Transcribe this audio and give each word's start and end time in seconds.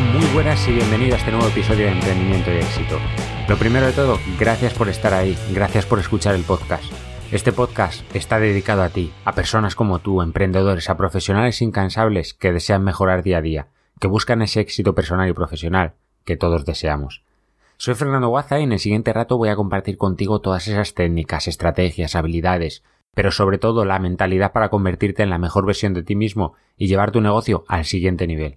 Muy 0.00 0.26
buenas 0.32 0.66
y 0.66 0.72
bienvenido 0.72 1.14
a 1.14 1.18
este 1.18 1.30
nuevo 1.30 1.46
episodio 1.46 1.84
de 1.84 1.92
Emprendimiento 1.92 2.50
y 2.50 2.56
Éxito. 2.56 2.98
Lo 3.48 3.56
primero 3.58 3.84
de 3.86 3.92
todo, 3.92 4.18
gracias 4.38 4.72
por 4.72 4.88
estar 4.88 5.12
ahí, 5.12 5.36
gracias 5.52 5.84
por 5.84 5.98
escuchar 5.98 6.34
el 6.34 6.42
podcast. 6.42 6.84
Este 7.30 7.52
podcast 7.52 8.02
está 8.16 8.40
dedicado 8.40 8.82
a 8.82 8.88
ti, 8.88 9.12
a 9.26 9.34
personas 9.34 9.74
como 9.74 9.98
tú, 9.98 10.22
emprendedores, 10.22 10.88
a 10.88 10.96
profesionales 10.96 11.60
incansables 11.60 12.32
que 12.32 12.50
desean 12.50 12.82
mejorar 12.82 13.22
día 13.22 13.38
a 13.38 13.42
día, 13.42 13.68
que 14.00 14.08
buscan 14.08 14.40
ese 14.40 14.60
éxito 14.60 14.94
personal 14.94 15.28
y 15.28 15.34
profesional 15.34 15.92
que 16.24 16.36
todos 16.36 16.64
deseamos. 16.64 17.22
Soy 17.76 17.94
Fernando 17.94 18.28
Guaza 18.28 18.58
y 18.58 18.62
en 18.62 18.72
el 18.72 18.78
siguiente 18.78 19.12
rato 19.12 19.36
voy 19.36 19.50
a 19.50 19.56
compartir 19.56 19.98
contigo 19.98 20.40
todas 20.40 20.66
esas 20.66 20.94
técnicas, 20.94 21.46
estrategias, 21.46 22.16
habilidades, 22.16 22.82
pero 23.14 23.30
sobre 23.30 23.58
todo 23.58 23.84
la 23.84 23.98
mentalidad 23.98 24.52
para 24.52 24.70
convertirte 24.70 25.22
en 25.22 25.30
la 25.30 25.38
mejor 25.38 25.66
versión 25.66 25.92
de 25.92 26.02
ti 26.02 26.16
mismo 26.16 26.54
y 26.78 26.86
llevar 26.86 27.10
tu 27.10 27.20
negocio 27.20 27.64
al 27.68 27.84
siguiente 27.84 28.26
nivel. 28.26 28.56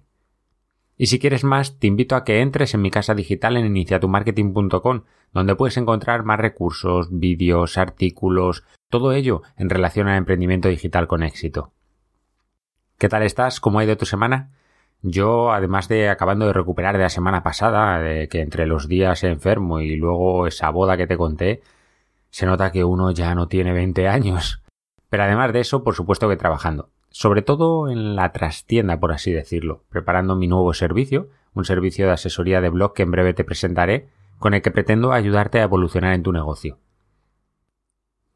Y 0.96 1.06
si 1.06 1.18
quieres 1.18 1.42
más, 1.42 1.78
te 1.78 1.88
invito 1.88 2.14
a 2.14 2.24
que 2.24 2.40
entres 2.40 2.74
en 2.74 2.82
mi 2.82 2.90
casa 2.90 3.14
digital 3.14 3.56
en 3.56 3.66
iniciatumarketing.com, 3.66 5.02
donde 5.32 5.56
puedes 5.56 5.76
encontrar 5.76 6.24
más 6.24 6.38
recursos, 6.38 7.08
vídeos, 7.10 7.78
artículos, 7.78 8.64
todo 8.88 9.12
ello 9.12 9.42
en 9.56 9.70
relación 9.70 10.06
al 10.06 10.18
emprendimiento 10.18 10.68
digital 10.68 11.08
con 11.08 11.24
éxito. 11.24 11.72
¿Qué 12.98 13.08
tal 13.08 13.24
estás? 13.24 13.58
¿Cómo 13.58 13.80
ha 13.80 13.84
ido 13.84 13.96
tu 13.96 14.06
semana? 14.06 14.52
Yo, 15.02 15.52
además 15.52 15.88
de 15.88 16.08
acabando 16.08 16.46
de 16.46 16.52
recuperar 16.52 16.96
de 16.96 17.02
la 17.02 17.10
semana 17.10 17.42
pasada, 17.42 17.98
de 17.98 18.28
que 18.28 18.40
entre 18.40 18.66
los 18.66 18.88
días 18.88 19.24
enfermo 19.24 19.80
y 19.80 19.96
luego 19.96 20.46
esa 20.46 20.70
boda 20.70 20.96
que 20.96 21.08
te 21.08 21.16
conté, 21.16 21.62
se 22.30 22.46
nota 22.46 22.70
que 22.70 22.84
uno 22.84 23.10
ya 23.10 23.34
no 23.34 23.48
tiene 23.48 23.72
20 23.72 24.08
años. 24.08 24.62
Pero 25.10 25.24
además 25.24 25.52
de 25.52 25.60
eso, 25.60 25.82
por 25.82 25.94
supuesto 25.94 26.28
que 26.28 26.36
trabajando 26.36 26.90
sobre 27.14 27.42
todo 27.42 27.88
en 27.90 28.16
la 28.16 28.32
trastienda, 28.32 28.98
por 28.98 29.12
así 29.12 29.30
decirlo, 29.30 29.84
preparando 29.88 30.34
mi 30.34 30.48
nuevo 30.48 30.74
servicio, 30.74 31.28
un 31.54 31.64
servicio 31.64 32.06
de 32.06 32.12
asesoría 32.12 32.60
de 32.60 32.70
blog 32.70 32.92
que 32.92 33.04
en 33.04 33.12
breve 33.12 33.34
te 33.34 33.44
presentaré, 33.44 34.08
con 34.40 34.52
el 34.52 34.62
que 34.62 34.72
pretendo 34.72 35.12
ayudarte 35.12 35.60
a 35.60 35.62
evolucionar 35.62 36.12
en 36.14 36.24
tu 36.24 36.32
negocio. 36.32 36.80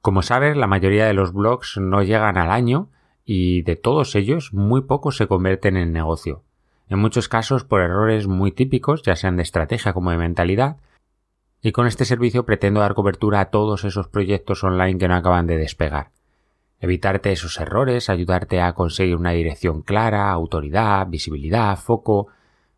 Como 0.00 0.22
sabes, 0.22 0.56
la 0.56 0.68
mayoría 0.68 1.06
de 1.06 1.12
los 1.12 1.32
blogs 1.32 1.76
no 1.78 2.04
llegan 2.04 2.38
al 2.38 2.52
año 2.52 2.88
y 3.24 3.62
de 3.62 3.74
todos 3.74 4.14
ellos 4.14 4.54
muy 4.54 4.82
pocos 4.82 5.16
se 5.16 5.26
convierten 5.26 5.76
en 5.76 5.92
negocio. 5.92 6.44
En 6.88 7.00
muchos 7.00 7.28
casos 7.28 7.64
por 7.64 7.80
errores 7.80 8.28
muy 8.28 8.52
típicos, 8.52 9.02
ya 9.02 9.16
sean 9.16 9.36
de 9.36 9.42
estrategia 9.42 9.92
como 9.92 10.12
de 10.12 10.18
mentalidad, 10.18 10.76
y 11.60 11.72
con 11.72 11.88
este 11.88 12.04
servicio 12.04 12.46
pretendo 12.46 12.78
dar 12.78 12.94
cobertura 12.94 13.40
a 13.40 13.46
todos 13.46 13.82
esos 13.82 14.06
proyectos 14.06 14.62
online 14.62 14.98
que 14.98 15.08
no 15.08 15.16
acaban 15.16 15.48
de 15.48 15.58
despegar 15.58 16.12
evitarte 16.80 17.32
esos 17.32 17.58
errores, 17.58 18.08
ayudarte 18.08 18.60
a 18.60 18.72
conseguir 18.74 19.16
una 19.16 19.32
dirección 19.32 19.82
clara, 19.82 20.30
autoridad, 20.30 21.06
visibilidad, 21.08 21.76
foco, 21.76 22.28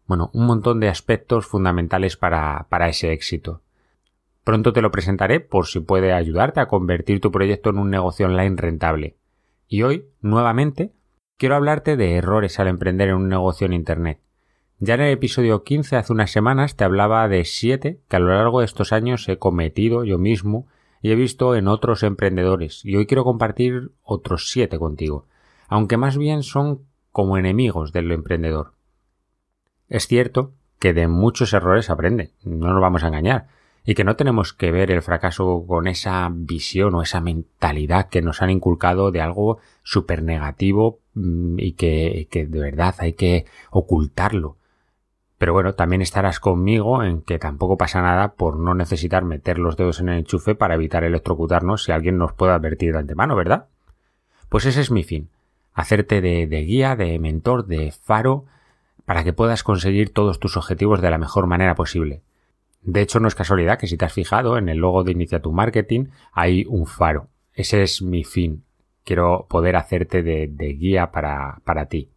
bueno, 0.07 0.31
un 0.33 0.47
montón 0.47 0.81
de 0.81 0.89
aspectos 0.89 1.47
fundamentales 1.47 2.17
para, 2.17 2.67
para 2.69 2.89
ese 2.89 3.13
éxito. 3.13 3.63
Pronto 4.43 4.73
te 4.73 4.83
lo 4.83 4.91
presentaré 4.91 5.41
por 5.41 5.67
si 5.67 5.81
puede 5.81 6.13
ayudarte 6.13 6.61
a 6.61 6.67
convertir 6.67 7.21
tu 7.21 7.31
proyecto 7.31 7.71
en 7.71 7.79
un 7.79 7.91
negocio 7.91 8.27
online 8.27 8.57
rentable. 8.57 9.17
Y 9.69 9.83
hoy, 9.83 10.07
nuevamente, 10.21 10.93
quiero 11.37 11.55
hablarte 11.55 11.97
de 11.97 12.17
errores 12.17 12.59
al 12.59 12.69
emprender 12.69 13.11
en 13.11 13.17
un 13.17 13.29
negocio 13.29 13.67
en 13.67 13.75
Internet. 13.75 14.19
Ya 14.79 14.95
en 14.95 15.03
el 15.03 15.13
episodio 15.13 15.63
15 15.63 15.97
hace 15.97 16.13
unas 16.13 16.31
semanas 16.31 16.75
te 16.75 16.85
hablaba 16.85 17.29
de 17.29 17.45
siete 17.45 18.01
que 18.09 18.17
a 18.17 18.19
lo 18.19 18.35
largo 18.35 18.61
de 18.61 18.65
estos 18.65 18.93
años 18.95 19.29
he 19.29 19.37
cometido 19.37 20.05
yo 20.05 20.17
mismo 20.17 20.67
y 21.03 21.11
he 21.11 21.15
visto 21.15 21.55
en 21.55 21.69
otros 21.69 22.03
emprendedores 22.03 22.85
y 22.85 22.97
hoy 22.97 23.07
quiero 23.07 23.25
compartir 23.25 23.93
otros 24.03 24.51
siete 24.51 24.79
contigo, 24.79 25.27
aunque 25.69 25.97
más 25.97 26.17
bien 26.17 26.43
son 26.43 26.83
como 27.13 27.37
enemigos 27.37 27.93
del 27.93 28.13
emprendedor. 28.13 28.73
Es 29.89 30.07
cierto 30.07 30.53
que 30.79 30.93
de 30.93 31.09
muchos 31.09 31.53
errores 31.53 31.91
aprende, 31.91 32.33
no 32.43 32.73
nos 32.73 32.81
vamos 32.81 33.03
a 33.05 33.09
engañar, 33.09 33.49
y 33.85 33.95
que 33.95 34.05
no 34.05 34.17
tenemos 34.17 34.53
que 34.53 34.71
ver 34.71 34.91
el 34.91 35.03
fracaso 35.03 35.65
con 35.67 35.87
esa 35.87 36.29
visión 36.33 36.95
o 36.95 37.03
esa 37.03 37.21
mentalidad 37.21 38.09
que 38.09 38.23
nos 38.23 38.43
han 38.43 38.51
inculcado 38.51 39.11
de 39.11 39.21
algo 39.21 39.59
súper 39.83 40.23
negativo 40.23 41.01
mm, 41.15 41.59
y 41.59 41.73
que, 41.73 42.29
que 42.31 42.47
de 42.47 42.61
verdad 42.61 42.95
hay 42.99 43.15
que 43.15 43.47
ocultarlo. 43.71 44.59
Pero 45.41 45.55
bueno, 45.55 45.73
también 45.75 46.03
estarás 46.03 46.39
conmigo 46.39 47.03
en 47.03 47.23
que 47.23 47.39
tampoco 47.39 47.79
pasa 47.79 48.03
nada 48.03 48.35
por 48.35 48.59
no 48.59 48.75
necesitar 48.75 49.25
meter 49.25 49.59
los 49.59 49.75
dedos 49.75 49.99
en 49.99 50.11
el 50.11 50.19
enchufe 50.19 50.55
para 50.55 50.75
evitar 50.75 51.03
electrocutarnos 51.03 51.83
si 51.83 51.93
alguien 51.93 52.19
nos 52.19 52.35
puede 52.35 52.53
advertir 52.53 52.93
de 52.93 52.99
antemano, 52.99 53.35
¿verdad? 53.37 53.69
Pues 54.51 54.67
ese 54.67 54.83
es 54.83 54.91
mi 54.91 55.03
fin, 55.03 55.31
hacerte 55.73 56.21
de, 56.21 56.47
guía, 56.65 56.95
de 56.95 57.19
mentor, 57.19 57.65
de 57.65 57.91
faro, 57.91 58.45
para 59.07 59.25
que 59.25 59.33
puedas 59.33 59.63
conseguir 59.63 60.13
todos 60.13 60.41
tus 60.41 60.59
objetivos 60.59 61.01
de 61.01 61.09
la 61.09 61.17
mejor 61.17 61.47
manera 61.47 61.75
posible. 61.75 62.21
De 62.83 63.01
hecho, 63.01 63.19
no 63.19 63.27
es 63.27 63.35
casualidad 63.35 63.79
que 63.79 63.87
si 63.87 63.97
te 63.97 64.05
has 64.05 64.13
fijado 64.13 64.59
en 64.59 64.69
el 64.69 64.77
logo 64.77 65.05
de 65.05 65.13
Inicia 65.13 65.41
tu 65.41 65.53
Marketing 65.53 66.09
hay 66.33 66.67
un 66.69 66.85
faro. 66.85 67.29
Ese 67.55 67.83
es 67.83 68.03
mi 68.03 68.25
fin. 68.25 68.63
Quiero 69.05 69.47
poder 69.49 69.77
hacerte 69.77 70.23
de, 70.23 70.49
de 70.49 70.75
guía 70.75 71.11
para, 71.11 71.63
para 71.65 71.87
ti. 71.87 72.11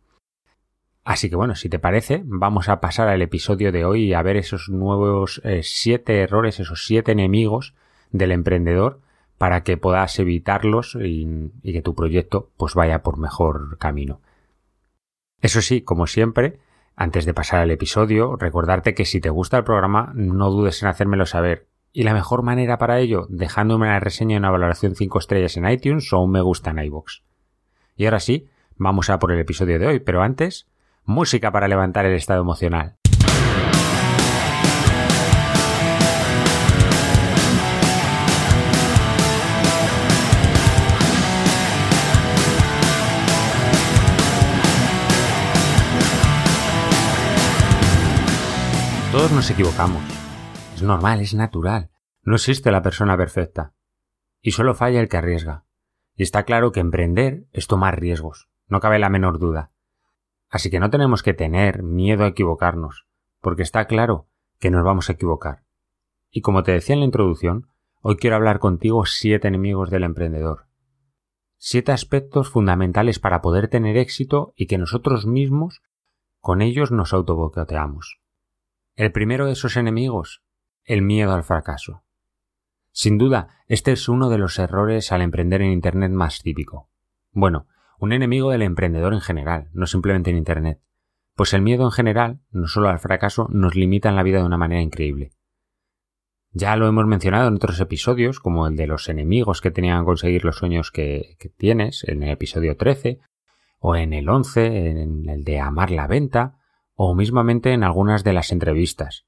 Así 1.04 1.30
que 1.30 1.36
bueno, 1.36 1.56
si 1.56 1.68
te 1.68 1.80
parece, 1.80 2.22
vamos 2.26 2.70
a 2.70 2.80
pasar 2.80 3.10
al 3.10 3.22
episodio 3.22 3.72
de 3.72 3.84
hoy 3.84 4.06
y 4.06 4.14
a 4.14 4.22
ver 4.22 4.38
esos 4.38 4.70
nuevos 4.70 5.42
eh, 5.44 5.62
siete 5.64 6.22
errores, 6.22 6.60
esos 6.60 6.86
siete 6.86 7.12
enemigos 7.12 7.74
del 8.12 8.32
emprendedor 8.32 9.02
para 9.38 9.64
que 9.64 9.76
puedas 9.76 10.18
evitarlos 10.20 10.96
y, 10.96 11.52
que 11.62 11.82
tu 11.82 11.96
proyecto 11.96 12.52
pues 12.56 12.76
vaya 12.76 13.02
por 13.02 13.18
mejor 13.18 13.78
camino. 13.78 14.22
Eso 15.42 15.62
sí, 15.62 15.82
como 15.82 16.08
siempre, 16.08 16.60
antes 16.96 17.26
de 17.26 17.34
pasar 17.34 17.60
al 17.60 17.72
episodio, 17.72 18.38
recordarte 18.38 18.94
que 18.94 19.04
si 19.04 19.20
te 19.20 19.30
gusta 19.30 19.58
el 19.58 19.66
programa, 19.66 20.14
no 20.16 20.50
dudes 20.52 20.82
en 20.82 20.88
hacérmelo 20.88 21.26
saber. 21.26 21.68
Y 21.92 22.04
la 22.04 22.14
mejor 22.14 22.44
manera 22.44 22.78
para 22.78 23.00
ello, 23.00 23.28
dejándome 23.30 23.88
una 23.88 24.00
reseña 24.00 24.36
y 24.36 24.40
una 24.40 24.52
valoración 24.52 24.96
5 24.96 25.20
estrellas 25.20 25.58
en 25.58 25.70
iTunes 25.70 26.14
o 26.14 26.22
un 26.22 26.32
me 26.32 26.42
gusta 26.42 26.72
en 26.72 26.80
iVoox. 26.80 27.24
Y 27.98 28.06
ahora 28.06 28.22
sí, 28.22 28.48
vamos 28.78 29.10
a 29.10 29.20
por 29.20 29.34
el 29.34 29.40
episodio 29.40 29.78
de 29.78 29.88
hoy, 29.88 30.00
pero 30.00 30.22
antes, 30.22 30.68
música 31.06 31.52
para 31.52 31.68
levantar 31.68 32.06
el 32.06 32.14
estado 32.14 32.42
emocional. 32.42 32.98
Todos 49.12 49.32
nos 49.32 49.50
equivocamos. 49.52 50.02
Es 50.74 50.82
normal, 50.82 51.22
es 51.22 51.36
natural. 51.36 51.92
No 52.24 52.36
existe 52.36 52.72
la 52.72 52.82
persona 52.82 53.16
perfecta. 53.16 53.74
Y 54.42 54.52
solo 54.52 54.74
falla 54.74 55.00
el 55.00 55.08
que 55.08 55.18
arriesga. 55.18 55.66
Y 56.16 56.24
está 56.24 56.46
claro 56.46 56.72
que 56.72 56.80
emprender 56.80 57.46
es 57.52 57.68
tomar 57.68 58.00
riesgos. 58.00 58.50
No 58.68 58.80
cabe 58.80 58.98
la 58.98 59.10
menor 59.10 59.38
duda. 59.38 59.73
Así 60.54 60.70
que 60.70 60.80
no 60.80 60.92
tenemos 60.92 61.24
que 61.24 61.34
tener 61.34 61.82
miedo 61.82 62.24
a 62.24 62.28
equivocarnos, 62.28 63.08
porque 63.42 63.64
está 63.64 63.86
claro 63.86 64.28
que 64.60 64.70
nos 64.70 64.84
vamos 64.84 65.10
a 65.10 65.14
equivocar. 65.14 65.64
Y 66.30 66.42
como 66.42 66.62
te 66.62 66.74
decía 66.74 66.94
en 66.94 67.00
la 67.00 67.08
introducción, 67.08 67.70
hoy 68.02 68.18
quiero 68.18 68.36
hablar 68.36 68.60
contigo 68.60 69.08
siete 69.08 69.48
enemigos 69.48 69.90
del 69.90 70.04
emprendedor. 70.04 70.68
Siete 71.58 71.92
aspectos 71.92 72.52
fundamentales 72.52 73.18
para 73.18 73.42
poder 73.42 73.68
tener 73.68 73.98
éxito 73.98 74.54
y 74.56 74.68
que 74.68 74.78
nosotros 74.78 75.26
mismos 75.26 75.82
con 76.40 76.62
ellos 76.62 76.92
nos 76.92 77.14
autobocoteamos. 77.14 78.20
El 78.96 79.12
primero 79.12 79.48
de 79.48 79.54
esos 79.54 79.76
enemigos, 79.76 80.44
el 80.84 81.02
miedo 81.02 81.34
al 81.34 81.44
fracaso. 81.44 82.04
Sin 82.92 83.18
duda, 83.18 83.64
este 83.68 83.92
es 83.92 84.08
uno 84.08 84.30
de 84.30 84.38
los 84.38 84.60
errores 84.60 85.12
al 85.12 85.24
emprender 85.24 85.64
en 85.64 85.72
Internet 85.72 86.12
más 86.12 86.44
típico. 86.44 86.92
Bueno, 87.32 87.66
un 88.04 88.12
enemigo 88.12 88.52
del 88.52 88.64
emprendedor 88.64 89.14
en 89.14 89.22
general, 89.22 89.70
no 89.72 89.88
simplemente 89.88 90.30
en 90.30 90.36
Internet. 90.36 90.82
Pues 91.36 91.54
el 91.54 91.62
miedo 91.62 91.86
en 91.86 91.92
general, 91.92 92.42
no 92.52 92.68
solo 92.68 92.90
al 92.90 93.00
fracaso, 93.00 93.48
nos 93.50 93.76
limita 93.76 94.10
en 94.10 94.18
la 94.18 94.24
vida 94.24 94.40
de 94.40 94.44
una 94.44 94.58
manera 94.58 94.82
increíble. 94.82 95.32
Ya 96.52 96.76
lo 96.76 96.90
hemos 96.90 97.06
mencionado 97.06 97.48
en 97.48 97.56
otros 97.56 97.80
episodios, 97.80 98.42
como 98.42 98.68
el 98.68 98.76
de 98.76 98.88
los 98.88 99.08
enemigos 99.08 99.62
que 99.62 99.72
tenían 99.72 100.02
que 100.02 100.08
conseguir 100.08 100.44
los 100.44 100.58
sueños 100.58 100.92
que, 100.92 101.38
que, 101.40 101.48
tienes, 101.48 102.04
en 102.04 102.24
el 102.24 102.32
episodio 102.32 102.76
13, 102.76 103.22
o 103.80 103.96
en 103.96 104.12
el 104.12 104.28
11, 104.28 104.90
en 104.90 105.30
el 105.30 105.46
de 105.46 105.62
amar 105.62 105.90
la 105.90 106.06
venta, 106.06 106.58
o 106.96 107.16
mismamente 107.16 107.72
en 107.72 107.86
algunas 107.86 108.26
de 108.26 108.34
las 108.34 108.52
entrevistas. 108.52 109.28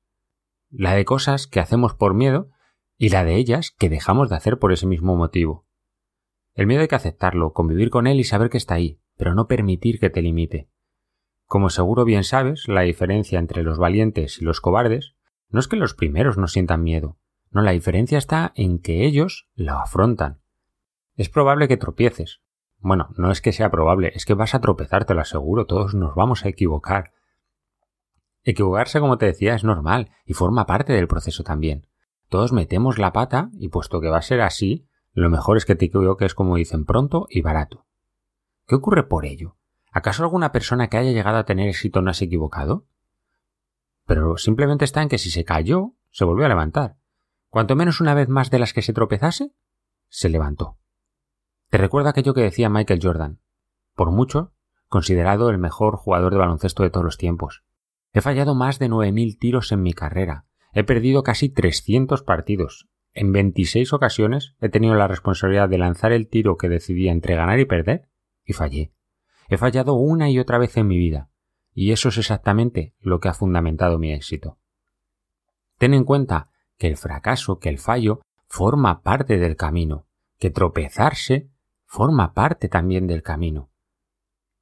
La 0.70 0.96
de 0.96 1.06
cosas 1.06 1.48
que 1.48 1.62
hacemos 1.62 1.94
por 1.94 2.14
miedo 2.14 2.50
y 2.98 3.08
la 3.08 3.24
de 3.24 3.36
ellas 3.36 3.72
que 3.72 3.88
dejamos 3.88 4.30
de 4.30 4.36
hacer 4.36 4.60
por 4.60 4.74
ese 4.74 4.86
mismo 4.86 5.16
motivo. 5.16 5.65
El 6.56 6.68
miedo 6.68 6.82
hay 6.82 6.88
que 6.88 6.96
aceptarlo, 6.96 7.54
convivir 7.54 7.90
con 7.90 8.08
él 8.08 8.20
y 8.20 8.24
saber 8.24 8.50
que 8.50 8.58
está 8.58 8.74
ahí, 8.76 9.00
pero 9.18 9.36
no 9.36 9.48
permitir 9.48 10.00
que 10.00 10.10
te 10.10 10.22
limite. 10.22 10.70
Como 11.46 11.70
seguro 11.70 12.06
bien 12.06 12.24
sabes, 12.24 12.68
la 12.68 12.82
diferencia 12.82 13.38
entre 13.38 13.62
los 13.62 13.78
valientes 13.78 14.42
y 14.42 14.46
los 14.46 14.62
cobardes 14.62 15.16
no 15.50 15.60
es 15.60 15.68
que 15.68 15.76
los 15.76 15.94
primeros 15.94 16.38
no 16.38 16.48
sientan 16.48 16.82
miedo, 16.82 17.18
no, 17.56 17.62
la 17.62 17.72
diferencia 17.72 18.18
está 18.18 18.52
en 18.56 18.80
que 18.80 19.06
ellos 19.06 19.48
lo 19.56 19.76
afrontan. 19.76 20.42
Es 21.16 21.30
probable 21.30 21.70
que 21.70 21.78
tropieces. 21.78 22.42
Bueno, 22.80 23.12
no 23.16 23.32
es 23.32 23.40
que 23.40 23.54
sea 23.54 23.72
probable, 23.72 24.12
es 24.14 24.26
que 24.26 24.34
vas 24.34 24.54
a 24.56 24.60
tropezar, 24.60 25.06
te 25.06 25.14
lo 25.14 25.22
aseguro, 25.22 25.66
todos 25.66 25.96
nos 25.96 26.16
vamos 26.16 26.44
a 26.44 26.50
equivocar. 26.50 27.14
Equivocarse, 28.44 29.00
como 29.00 29.18
te 29.18 29.28
decía, 29.28 29.56
es 29.56 29.64
normal 29.64 30.12
y 30.26 30.34
forma 30.34 30.66
parte 30.66 30.92
del 30.92 31.08
proceso 31.08 31.46
también. 31.46 31.88
Todos 32.28 32.52
metemos 32.52 32.98
la 32.98 33.14
pata 33.14 33.50
y 33.58 33.70
puesto 33.70 34.02
que 34.02 34.10
va 34.10 34.18
a 34.18 34.22
ser 34.22 34.42
así, 34.42 34.86
lo 35.22 35.30
mejor 35.30 35.58
es 35.58 35.66
que 35.66 35.76
te 35.76 35.86
equivoques 35.86 36.36
como 36.36 36.58
dicen 36.58 36.86
pronto 36.86 37.28
y 37.30 37.42
barato. 37.42 37.86
¿Qué 38.68 38.76
ocurre 38.76 39.08
por 39.08 39.26
ello? 39.26 39.58
¿Acaso 39.92 40.24
alguna 40.24 40.52
persona 40.52 40.90
que 40.90 40.98
haya 40.98 41.12
llegado 41.12 41.38
a 41.38 41.46
tener 41.46 41.70
éxito 41.70 42.02
no 42.02 42.14
se 42.14 42.26
equivocado? 42.26 42.86
Pero 44.06 44.38
simplemente 44.38 44.86
está 44.86 45.02
en 45.02 45.10
que 45.10 45.18
si 45.18 45.32
se 45.32 45.46
cayó, 45.46 45.94
se 46.12 46.26
volvió 46.26 46.46
a 46.46 46.50
levantar. 46.50 46.98
Cuanto 47.50 47.76
menos 47.76 48.02
una 48.02 48.14
vez 48.14 48.28
más 48.28 48.52
de 48.52 48.60
las 48.60 48.74
que 48.74 48.82
se 48.82 48.92
tropezase, 48.92 49.54
se 50.10 50.30
levantó. 50.30 50.78
Te 51.70 51.78
recuerda 51.78 52.10
aquello 52.10 52.34
que 52.34 52.42
decía 52.42 52.70
Michael 52.70 53.00
Jordan, 53.02 53.40
por 53.96 54.12
mucho 54.12 54.52
considerado 54.90 55.50
el 55.50 55.58
mejor 55.58 55.96
jugador 55.96 56.32
de 56.32 56.40
baloncesto 56.40 56.84
de 56.84 56.90
todos 56.90 57.06
los 57.06 57.18
tiempos. 57.18 57.64
He 58.14 58.22
fallado 58.22 58.56
más 58.56 58.80
de 58.80 58.90
9.000 58.90 59.40
tiros 59.40 59.72
en 59.72 59.82
mi 59.82 59.94
carrera. 59.94 60.46
He 60.74 60.84
perdido 60.84 61.24
casi 61.24 61.50
300 61.50 62.22
partidos. 62.24 62.88
En 63.18 63.32
26 63.32 63.94
ocasiones 63.94 64.56
he 64.60 64.68
tenido 64.68 64.94
la 64.96 65.08
responsabilidad 65.08 65.70
de 65.70 65.78
lanzar 65.78 66.12
el 66.12 66.28
tiro 66.28 66.58
que 66.58 66.68
decidía 66.68 67.14
entre 67.14 67.36
ganar 67.36 67.58
y 67.60 67.66
perder 67.66 68.10
y 68.44 68.52
fallé. 68.52 68.92
He 69.48 69.58
fallado 69.58 69.94
una 69.94 70.30
y 70.30 70.38
otra 70.38 70.58
vez 70.58 70.76
en 70.76 70.88
mi 70.88 70.98
vida. 70.98 71.30
Y 71.74 71.94
eso 71.94 72.10
es 72.10 72.18
exactamente 72.18 72.94
lo 73.00 73.22
que 73.22 73.30
ha 73.30 73.34
fundamentado 73.34 73.98
mi 74.00 74.12
éxito. 74.12 74.60
Ten 75.78 75.94
en 75.94 76.04
cuenta 76.04 76.50
que 76.78 76.88
el 76.88 76.98
fracaso, 76.98 77.58
que 77.60 77.70
el 77.70 77.80
fallo, 77.80 78.20
forma 78.48 79.02
parte 79.02 79.38
del 79.38 79.56
camino, 79.56 80.08
que 80.38 80.50
tropezarse 80.50 81.50
forma 81.86 82.34
parte 82.34 82.68
también 82.68 83.08
del 83.08 83.24
camino. 83.24 83.72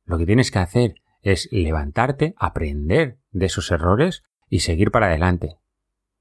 Lo 0.06 0.20
que 0.20 0.28
tienes 0.28 0.52
que 0.52 0.60
hacer 0.60 0.96
es 1.24 1.50
levantarte, 1.52 2.36
aprender 2.38 3.18
de 3.32 3.48
esos 3.48 3.72
errores 3.72 4.24
y 4.48 4.60
seguir 4.60 4.92
para 4.92 5.08
adelante. 5.08 5.58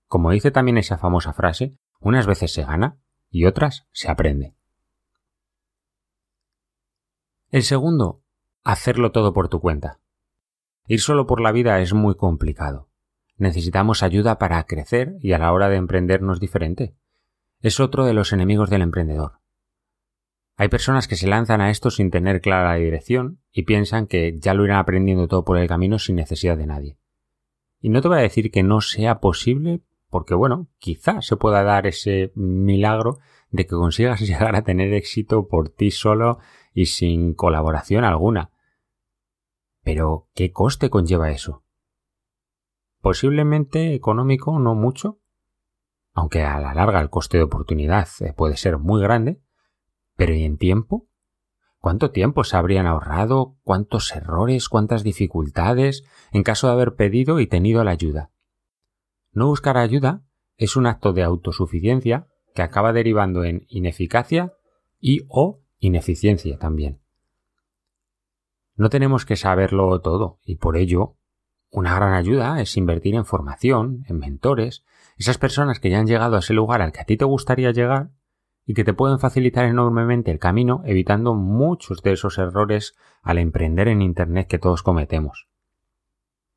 Como 0.07 0.31
dice 0.31 0.51
también 0.51 0.79
esa 0.79 0.97
famosa 0.97 1.35
frase, 1.35 1.77
unas 2.03 2.27
veces 2.27 2.53
se 2.53 2.65
gana 2.65 2.99
y 3.31 3.47
otras 3.47 3.87
se 3.93 4.11
aprende. 4.11 4.55
El 7.51 7.63
segundo, 7.63 8.23
hacerlo 8.65 9.13
todo 9.13 9.33
por 9.33 9.49
tu 9.49 9.61
cuenta. 9.61 10.01
Ir 10.87 11.01
solo 11.01 11.27
por 11.27 11.41
la 11.41 11.53
vida 11.53 11.81
es 11.81 11.95
muy 11.95 12.15
complicado. 12.15 12.91
Necesitamos 13.37 14.03
ayuda 14.03 14.39
para 14.39 14.65
crecer 14.65 15.17
y 15.21 15.33
a 15.33 15.39
la 15.39 15.53
hora 15.53 15.69
de 15.69 15.77
emprendernos 15.77 16.41
diferente. 16.41 16.97
Es 17.61 17.81
otro 17.81 18.05
de 18.05 18.15
los 18.15 18.33
enemigos 18.33 18.71
del 18.71 18.83
emprendedor. 18.83 19.41
Hay 20.57 20.69
personas 20.69 21.09
que 21.09 21.17
se 21.17 21.27
lanzan 21.27 21.61
a 21.61 21.71
esto 21.71 21.91
sin 21.91 22.11
tener 22.11 22.41
clara 22.41 22.71
la 22.71 22.77
dirección 22.77 23.41
y 23.53 23.63
piensan 23.63 24.07
que 24.07 24.39
ya 24.39 24.55
lo 24.55 24.65
irán 24.65 24.79
aprendiendo 24.79 25.29
todo 25.29 25.45
por 25.45 25.59
el 25.59 25.69
camino 25.69 25.99
sin 25.99 26.17
necesidad 26.17 26.57
de 26.57 26.67
nadie. 26.67 26.99
Y 27.81 27.89
no 27.89 28.01
te 28.01 28.09
voy 28.09 28.19
a 28.19 28.23
decir 28.23 28.51
que 28.51 28.63
no 28.63 28.81
sea 28.81 29.21
posible, 29.21 29.83
porque 30.13 30.35
bueno, 30.35 30.69
quizá 30.77 31.23
se 31.23 31.39
pueda 31.39 31.63
dar 31.63 31.87
ese 31.87 32.33
milagro 32.35 33.17
de 33.49 33.65
que 33.65 33.75
consigas 33.75 34.21
llegar 34.29 34.55
a 34.55 34.63
tener 34.63 34.93
éxito 34.93 35.49
por 35.49 35.71
ti 35.71 35.91
solo 35.91 36.39
y 36.75 36.85
sin 36.85 37.33
colaboración 37.33 38.05
alguna. 38.05 38.51
Pero, 39.83 40.29
¿qué 40.35 40.53
coste 40.53 40.91
conlleva 40.91 41.31
eso? 41.31 41.65
Posiblemente 43.01 43.95
económico, 43.95 44.59
no 44.59 44.75
mucho, 44.75 45.23
aunque 46.13 46.43
a 46.43 46.61
la 46.61 46.75
larga 46.75 47.01
el 47.01 47.09
coste 47.09 47.39
de 47.39 47.45
oportunidad 47.45 48.07
eh, 48.21 48.35
puede 48.35 48.59
ser 48.59 48.77
muy 48.77 49.01
grande, 49.01 49.41
pero 50.15 50.35
¿y 50.35 50.45
en 50.45 50.59
tiempo? 50.59 51.09
¿Cuánto 51.79 52.11
tiempo 52.11 52.45
se 52.45 52.59
habrían 52.59 52.87
ahorrado? 52.87 53.57
¿Cuántos 53.63 54.15
errores? 54.15 54.69
¿Cuántas 54.69 55.05
dificultades 55.05 56.05
en 56.33 56.43
caso 56.43 56.67
de 56.67 56.75
haber 56.75 56.97
pedido 56.97 57.41
y 57.41 57.47
tenido 57.47 57.83
la 57.83 57.93
ayuda? 57.93 58.32
No 59.33 59.47
buscar 59.47 59.79
ayuda 59.79 60.23
es 60.57 60.77
un 60.77 60.87
acto 60.87 61.13
de 61.13 61.23
autosuficiencia 61.23 62.29
que 62.55 62.63
acaba 62.63 62.93
derivando 62.93 63.45
en 63.45 63.67
ineficacia 63.69 64.53
y 65.01 65.25
o 65.29 65.61
ineficiencia 65.79 66.59
también. 66.59 67.01
No 68.77 68.91
tenemos 68.91 69.25
que 69.25 69.37
saberlo 69.37 70.01
todo 70.01 70.39
y 70.45 70.57
por 70.57 70.77
ello 70.77 71.17
una 71.71 71.95
gran 71.95 72.13
ayuda 72.13 72.61
es 72.61 72.77
invertir 72.77 73.15
en 73.15 73.25
formación, 73.25 74.05
en 74.07 74.19
mentores, 74.19 74.85
esas 75.17 75.39
personas 75.39 75.81
que 75.81 75.89
ya 75.89 75.99
han 75.99 76.07
llegado 76.07 76.37
a 76.37 76.41
ese 76.41 76.53
lugar 76.53 76.83
al 76.83 76.93
que 76.93 77.01
a 77.01 77.05
ti 77.05 77.17
te 77.17 77.25
gustaría 77.25 77.71
llegar 77.71 78.11
y 78.67 78.75
que 78.75 78.85
te 78.85 78.93
pueden 78.93 79.19
facilitar 79.19 79.65
enormemente 79.65 80.31
el 80.31 80.39
camino 80.39 80.83
evitando 80.85 81.35
muchos 81.35 82.03
de 82.03 82.13
esos 82.13 82.39
errores 82.39 82.95
al 83.23 83.39
emprender 83.39 83.89
en 83.89 84.03
Internet 84.03 84.47
que 84.49 84.59
todos 84.59 84.83
cometemos. 84.83 85.49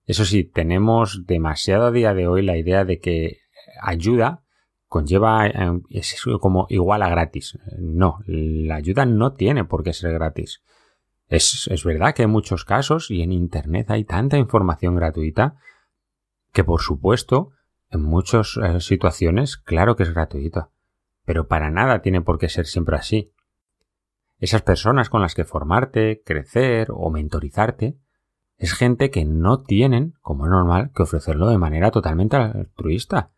Eso 0.05 0.25
sí, 0.25 0.43
tenemos 0.43 1.25
demasiado 1.25 1.87
a 1.87 1.91
día 1.91 2.13
de 2.13 2.27
hoy 2.27 2.43
la 2.43 2.57
idea 2.57 2.85
de 2.85 2.99
que 2.99 3.39
ayuda 3.81 4.43
conlleva 4.87 5.47
eh, 5.47 5.81
es 5.89 6.23
como 6.39 6.67
igual 6.69 7.01
a 7.01 7.09
gratis. 7.09 7.57
No, 7.79 8.19
la 8.27 8.75
ayuda 8.75 9.05
no 9.05 9.33
tiene 9.33 9.65
por 9.65 9.83
qué 9.83 9.93
ser 9.93 10.13
gratis. 10.13 10.63
Es, 11.27 11.67
es 11.71 11.83
verdad 11.83 12.13
que 12.13 12.23
en 12.23 12.29
muchos 12.29 12.65
casos 12.65 13.09
y 13.09 13.23
en 13.23 13.31
Internet 13.31 13.89
hay 13.89 14.03
tanta 14.03 14.37
información 14.37 14.95
gratuita 14.95 15.55
que 16.53 16.63
por 16.63 16.81
supuesto 16.81 17.51
en 17.89 18.03
muchas 18.03 18.57
eh, 18.57 18.79
situaciones 18.79 19.57
claro 19.57 19.95
que 19.95 20.03
es 20.03 20.13
gratuita 20.13 20.69
pero 21.25 21.47
para 21.47 21.71
nada 21.71 22.01
tiene 22.01 22.21
por 22.21 22.37
qué 22.37 22.47
ser 22.47 22.67
siempre 22.67 22.95
así. 22.95 23.33
Esas 24.39 24.61
personas 24.61 25.09
con 25.09 25.21
las 25.21 25.33
que 25.33 25.43
formarte, 25.43 26.21
crecer 26.23 26.89
o 26.91 27.09
mentorizarte 27.09 27.97
es 28.57 28.73
gente 28.73 29.09
que 29.11 29.25
no 29.25 29.61
tienen, 29.61 30.13
como 30.21 30.45
es 30.45 30.51
normal, 30.51 30.91
que 30.95 31.03
ofrecerlo 31.03 31.49
de 31.49 31.57
manera 31.57 31.91
totalmente 31.91 32.37
altruista. 32.37 33.31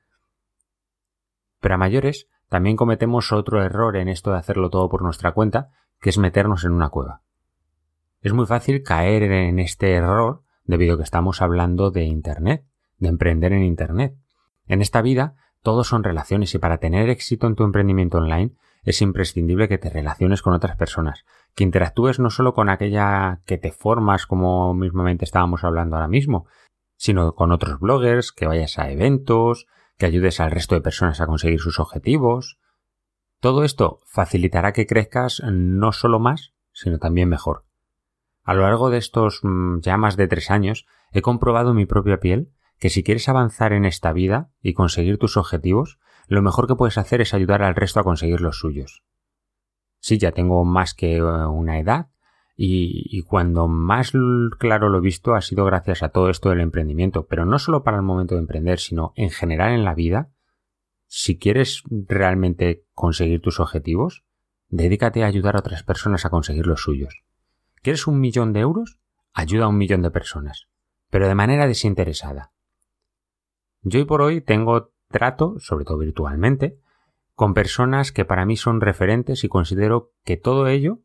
Pero 1.59 1.75
a 1.75 1.77
mayores 1.77 2.27
también 2.49 2.77
cometemos 2.77 3.31
otro 3.31 3.63
error 3.63 3.97
en 3.97 4.07
esto 4.07 4.31
de 4.31 4.37
hacerlo 4.37 4.69
todo 4.69 4.89
por 4.89 5.01
nuestra 5.01 5.31
cuenta, 5.31 5.69
que 5.99 6.09
es 6.09 6.17
meternos 6.17 6.63
en 6.65 6.71
una 6.71 6.89
cueva. 6.89 7.23
Es 8.21 8.33
muy 8.33 8.45
fácil 8.45 8.83
caer 8.83 9.23
en 9.23 9.59
este 9.59 9.93
error 9.93 10.43
debido 10.65 10.95
a 10.95 10.97
que 10.97 11.03
estamos 11.03 11.41
hablando 11.41 11.91
de 11.91 12.03
Internet, 12.03 12.65
de 12.97 13.09
emprender 13.09 13.53
en 13.53 13.63
Internet. 13.63 14.15
En 14.65 14.81
esta 14.81 15.01
vida 15.01 15.35
todos 15.61 15.87
son 15.87 16.03
relaciones 16.03 16.53
y 16.53 16.59
para 16.59 16.77
tener 16.77 17.09
éxito 17.09 17.47
en 17.47 17.55
tu 17.55 17.63
emprendimiento 17.63 18.17
online 18.17 18.55
es 18.83 19.01
imprescindible 19.01 19.67
que 19.67 19.77
te 19.77 19.89
relaciones 19.89 20.41
con 20.41 20.53
otras 20.53 20.77
personas, 20.77 21.25
que 21.55 21.63
interactúes 21.63 22.19
no 22.19 22.29
solo 22.29 22.53
con 22.53 22.69
aquella 22.69 23.41
que 23.45 23.57
te 23.57 23.71
formas 23.71 24.25
como 24.25 24.73
mismamente 24.73 25.25
estábamos 25.25 25.63
hablando 25.63 25.95
ahora 25.95 26.07
mismo, 26.07 26.47
sino 26.95 27.35
con 27.35 27.51
otros 27.51 27.79
bloggers, 27.79 28.31
que 28.31 28.47
vayas 28.47 28.79
a 28.79 28.89
eventos, 28.91 29.67
que 29.97 30.05
ayudes 30.05 30.39
al 30.39 30.51
resto 30.51 30.75
de 30.75 30.81
personas 30.81 31.21
a 31.21 31.27
conseguir 31.27 31.59
sus 31.59 31.79
objetivos. 31.79 32.59
Todo 33.39 33.63
esto 33.63 33.99
facilitará 34.05 34.73
que 34.73 34.87
crezcas 34.87 35.41
no 35.45 35.91
solo 35.91 36.19
más, 36.19 36.53
sino 36.71 36.99
también 36.99 37.29
mejor. 37.29 37.65
A 38.43 38.53
lo 38.53 38.61
largo 38.61 38.89
de 38.89 38.97
estos 38.97 39.41
mm, 39.43 39.79
ya 39.81 39.97
más 39.97 40.15
de 40.15 40.27
tres 40.27 40.49
años 40.49 40.85
he 41.11 41.21
comprobado 41.21 41.73
mi 41.73 41.85
propia 41.85 42.19
piel 42.19 42.51
que 42.79 42.89
si 42.89 43.03
quieres 43.03 43.27
avanzar 43.27 43.73
en 43.73 43.85
esta 43.85 44.13
vida 44.13 44.51
y 44.61 44.73
conseguir 44.73 45.17
tus 45.17 45.37
objetivos, 45.37 45.99
lo 46.27 46.41
mejor 46.41 46.67
que 46.67 46.75
puedes 46.75 46.97
hacer 46.97 47.21
es 47.21 47.33
ayudar 47.33 47.63
al 47.63 47.75
resto 47.75 47.99
a 47.99 48.03
conseguir 48.03 48.41
los 48.41 48.59
suyos. 48.59 49.03
Sí, 49.99 50.17
ya 50.17 50.31
tengo 50.31 50.63
más 50.65 50.93
que 50.93 51.17
eh, 51.17 51.21
una 51.21 51.79
edad 51.79 52.09
Y, 52.55 53.21
cuando 53.23 53.67
más 53.67 54.13
claro 54.57 54.89
lo 54.89 54.97
he 54.97 55.01
visto 55.01 55.35
ha 55.35 55.41
sido 55.41 55.63
gracias 55.65 56.01
a 56.01 56.09
todo 56.09 56.29
esto 56.29 56.49
del 56.49 56.61
emprendimiento, 56.61 57.27
pero 57.27 57.45
no 57.45 57.59
solo 57.59 57.83
para 57.83 57.97
el 57.97 58.03
momento 58.03 58.33
de 58.33 58.41
emprender, 58.41 58.79
sino 58.79 59.13
en 59.15 59.29
general 59.29 59.73
en 59.73 59.83
la 59.83 59.93
vida. 59.93 60.31
Si 61.05 61.37
quieres 61.37 61.83
realmente 61.89 62.83
conseguir 62.93 63.41
tus 63.41 63.59
objetivos, 63.59 64.23
dedícate 64.69 65.23
a 65.23 65.27
ayudar 65.27 65.55
a 65.55 65.59
otras 65.59 65.83
personas 65.83 66.25
a 66.25 66.31
conseguir 66.31 66.65
los 66.65 66.81
suyos. 66.81 67.23
¿Quieres 67.83 68.07
un 68.07 68.19
millón 68.19 68.53
de 68.53 68.61
euros? 68.61 68.99
Ayuda 69.33 69.65
a 69.65 69.67
un 69.67 69.77
millón 69.77 70.01
de 70.01 70.09
personas, 70.09 70.67
pero 71.11 71.27
de 71.27 71.35
manera 71.35 71.67
desinteresada. 71.67 72.53
Yo 73.83 73.99
hoy 73.99 74.05
por 74.05 74.21
hoy 74.21 74.41
tengo 74.41 74.91
trato, 75.09 75.55
sobre 75.59 75.85
todo 75.85 75.99
virtualmente, 75.99 76.79
con 77.35 77.53
personas 77.53 78.11
que 78.11 78.25
para 78.25 78.45
mí 78.45 78.57
son 78.57 78.81
referentes 78.81 79.43
y 79.43 79.49
considero 79.49 80.11
que 80.23 80.37
todo 80.37 80.67
ello 80.67 80.99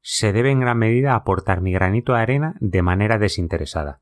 se 0.00 0.32
debe 0.32 0.50
en 0.50 0.60
gran 0.60 0.78
medida 0.78 1.14
aportar 1.14 1.60
mi 1.60 1.72
granito 1.72 2.12
de 2.12 2.20
arena 2.20 2.54
de 2.60 2.82
manera 2.82 3.18
desinteresada. 3.18 4.00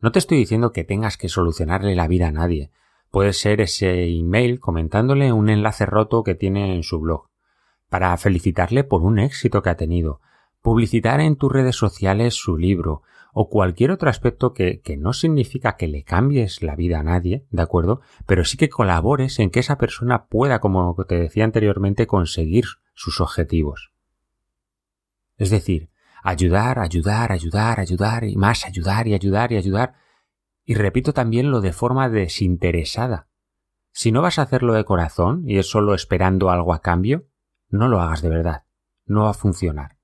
No 0.00 0.12
te 0.12 0.20
estoy 0.20 0.38
diciendo 0.38 0.72
que 0.72 0.84
tengas 0.84 1.16
que 1.16 1.28
solucionarle 1.28 1.96
la 1.96 2.06
vida 2.06 2.28
a 2.28 2.32
nadie. 2.32 2.70
Puede 3.10 3.32
ser 3.32 3.60
ese 3.60 4.06
email 4.06 4.60
comentándole 4.60 5.32
un 5.32 5.48
enlace 5.48 5.86
roto 5.86 6.22
que 6.22 6.34
tiene 6.34 6.76
en 6.76 6.82
su 6.82 7.00
blog, 7.00 7.30
para 7.88 8.16
felicitarle 8.16 8.84
por 8.84 9.02
un 9.02 9.18
éxito 9.18 9.62
que 9.62 9.70
ha 9.70 9.76
tenido, 9.76 10.20
publicitar 10.60 11.20
en 11.20 11.36
tus 11.36 11.50
redes 11.50 11.76
sociales 11.76 12.34
su 12.34 12.58
libro, 12.58 13.02
o 13.40 13.48
cualquier 13.48 13.92
otro 13.92 14.10
aspecto 14.10 14.52
que, 14.52 14.80
que, 14.80 14.96
no 14.96 15.12
significa 15.12 15.76
que 15.76 15.86
le 15.86 16.02
cambies 16.02 16.60
la 16.60 16.74
vida 16.74 16.98
a 16.98 17.04
nadie, 17.04 17.46
¿de 17.50 17.62
acuerdo? 17.62 18.00
Pero 18.26 18.44
sí 18.44 18.56
que 18.56 18.68
colabores 18.68 19.38
en 19.38 19.50
que 19.50 19.60
esa 19.60 19.78
persona 19.78 20.26
pueda, 20.26 20.58
como 20.58 20.96
te 21.06 21.20
decía 21.20 21.44
anteriormente, 21.44 22.08
conseguir 22.08 22.64
sus 22.94 23.20
objetivos. 23.20 23.92
Es 25.36 25.50
decir, 25.50 25.88
ayudar, 26.24 26.80
ayudar, 26.80 27.30
ayudar, 27.30 27.78
ayudar 27.78 28.24
y 28.24 28.34
más 28.34 28.66
ayudar 28.66 29.06
y 29.06 29.14
ayudar 29.14 29.52
y 29.52 29.56
ayudar. 29.56 29.94
Y 30.64 30.74
repito 30.74 31.12
también 31.12 31.52
lo 31.52 31.60
de 31.60 31.72
forma 31.72 32.08
desinteresada. 32.08 33.28
Si 33.92 34.10
no 34.10 34.20
vas 34.20 34.40
a 34.40 34.42
hacerlo 34.42 34.74
de 34.74 34.84
corazón 34.84 35.44
y 35.46 35.58
es 35.58 35.70
solo 35.70 35.94
esperando 35.94 36.50
algo 36.50 36.74
a 36.74 36.82
cambio, 36.82 37.28
no 37.68 37.86
lo 37.86 38.00
hagas 38.00 38.20
de 38.20 38.30
verdad. 38.30 38.64
No 39.06 39.22
va 39.22 39.30
a 39.30 39.34
funcionar. 39.34 39.97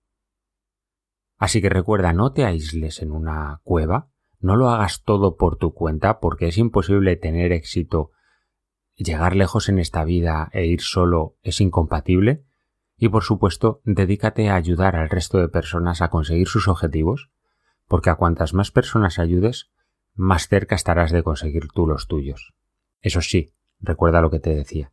Así 1.37 1.61
que 1.61 1.69
recuerda, 1.69 2.13
no 2.13 2.33
te 2.33 2.45
aísles 2.45 3.03
en 3.03 3.13
una 3.13 3.61
cueva, 3.65 4.09
no 4.41 4.57
lo 4.57 4.69
hagas 4.69 5.03
todo 5.03 5.37
por 5.37 5.57
tu 5.57 5.73
cuenta, 5.73 6.21
porque 6.21 6.49
es 6.49 6.59
imposible 6.59 7.17
tener 7.17 7.53
éxito, 7.53 8.11
llegar 8.97 9.35
lejos 9.35 9.69
en 9.69 9.79
esta 9.79 10.05
vida 10.05 10.49
e 10.53 10.67
ir 10.67 10.81
solo 10.81 11.37
es 11.43 11.61
incompatible, 11.61 12.45
y 12.97 13.09
por 13.09 13.25
supuesto, 13.25 13.81
dedícate 13.85 14.49
a 14.49 14.55
ayudar 14.55 14.97
al 14.97 15.11
resto 15.11 15.39
de 15.39 15.49
personas 15.49 16.01
a 16.01 16.11
conseguir 16.11 16.47
sus 16.47 16.69
objetivos, 16.69 17.31
porque 17.89 18.11
a 18.11 18.15
cuantas 18.15 18.55
más 18.55 18.71
personas 18.71 19.19
ayudes, 19.19 19.71
más 20.15 20.49
cerca 20.49 20.75
estarás 20.75 21.11
de 21.11 21.23
conseguir 21.23 21.69
tú 21.75 21.87
los 21.87 22.07
tuyos. 22.07 22.55
Eso 23.01 23.21
sí, 23.21 23.53
recuerda 23.81 24.21
lo 24.21 24.31
que 24.31 24.41
te 24.41 24.55
decía, 24.55 24.93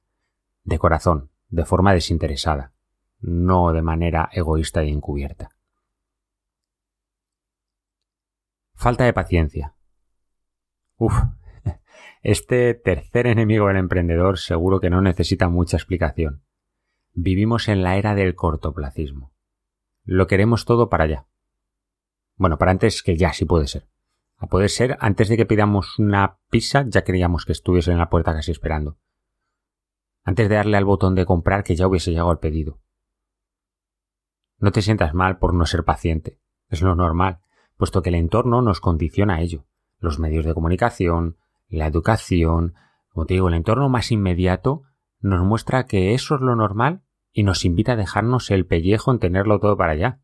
de 0.64 0.80
corazón, 0.80 1.30
de 1.50 1.66
forma 1.66 1.94
desinteresada, 1.94 2.74
no 3.20 3.72
de 3.72 3.82
manera 3.82 4.30
egoísta 4.34 4.82
e 4.82 4.90
encubierta. 4.90 5.52
Falta 8.82 9.04
de 9.04 9.14
paciencia. 9.14 9.76
Uf, 10.98 11.14
este 12.24 12.74
tercer 12.74 13.28
enemigo 13.28 13.68
del 13.68 13.78
emprendedor 13.78 14.40
seguro 14.40 14.80
que 14.80 14.90
no 14.90 15.04
necesita 15.04 15.50
mucha 15.50 15.78
explicación. 15.78 16.44
Vivimos 17.14 17.68
en 17.68 17.84
la 17.84 17.98
era 17.98 18.16
del 18.16 18.34
cortoplacismo. 18.34 19.36
Lo 20.04 20.26
queremos 20.26 20.66
todo 20.66 20.90
para 20.90 21.04
allá. 21.04 21.28
Bueno, 22.38 22.58
para 22.58 22.72
antes 22.72 23.04
que 23.04 23.16
ya 23.18 23.34
sí 23.34 23.46
puede 23.46 23.68
ser. 23.68 23.88
A 24.38 24.48
poder 24.48 24.72
ser, 24.72 24.98
antes 25.00 25.30
de 25.30 25.38
que 25.38 25.46
pidamos 25.46 26.00
una 26.00 26.40
pizza 26.50 26.84
ya 26.88 27.04
queríamos 27.04 27.46
que 27.46 27.52
estuviese 27.52 27.92
en 27.92 28.00
la 28.00 28.10
puerta 28.10 28.34
casi 28.34 28.50
esperando. 28.50 28.98
Antes 30.24 30.50
de 30.50 30.56
darle 30.56 30.78
al 30.78 30.86
botón 30.86 31.14
de 31.14 31.28
comprar 31.28 31.64
que 31.64 31.76
ya 31.76 31.86
hubiese 31.86 32.10
llegado 32.10 32.32
el 32.32 32.40
pedido. 32.40 32.82
No 34.58 34.72
te 34.72 34.82
sientas 34.82 35.14
mal 35.14 35.38
por 35.38 35.54
no 35.54 35.68
ser 35.68 35.84
paciente. 35.84 36.40
Es 36.68 36.82
lo 36.82 36.96
normal, 36.96 37.42
puesto 37.82 38.04
que 38.04 38.10
el 38.10 38.16
entorno 38.16 38.62
nos 38.62 38.80
condiciona 38.80 39.38
a 39.38 39.42
ello. 39.42 39.66
Los 39.98 40.20
medios 40.20 40.46
de 40.46 40.54
comunicación, 40.54 41.38
la 41.68 41.88
educación, 41.88 42.76
como 43.10 43.26
te 43.26 43.34
digo, 43.34 43.48
el 43.48 43.56
entorno 43.56 43.90
más 43.90 44.12
inmediato 44.12 44.84
nos 45.20 45.44
muestra 45.44 45.88
que 45.88 46.14
eso 46.14 46.36
es 46.36 46.42
lo 46.42 46.56
normal 46.56 47.02
y 47.34 47.42
nos 47.42 47.66
invita 47.66 47.94
a 47.94 47.96
dejarnos 47.96 48.52
el 48.52 48.68
pellejo 48.68 49.12
en 49.12 49.18
tenerlo 49.18 49.60
todo 49.60 49.78
para 49.78 49.94
allá. 49.94 50.22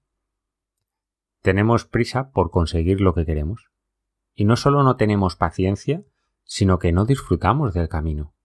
Tenemos 1.42 1.86
prisa 1.86 2.30
por 2.30 2.52
conseguir 2.52 3.02
lo 3.02 3.16
que 3.16 3.26
queremos. 3.26 3.72
Y 4.36 4.46
no 4.46 4.56
solo 4.56 4.84
no 4.84 4.96
tenemos 4.96 5.36
paciencia, 5.36 6.04
sino 6.44 6.78
que 6.78 6.92
no 6.92 7.06
disfrutamos 7.06 7.74
del 7.74 7.90
camino. 7.90 8.36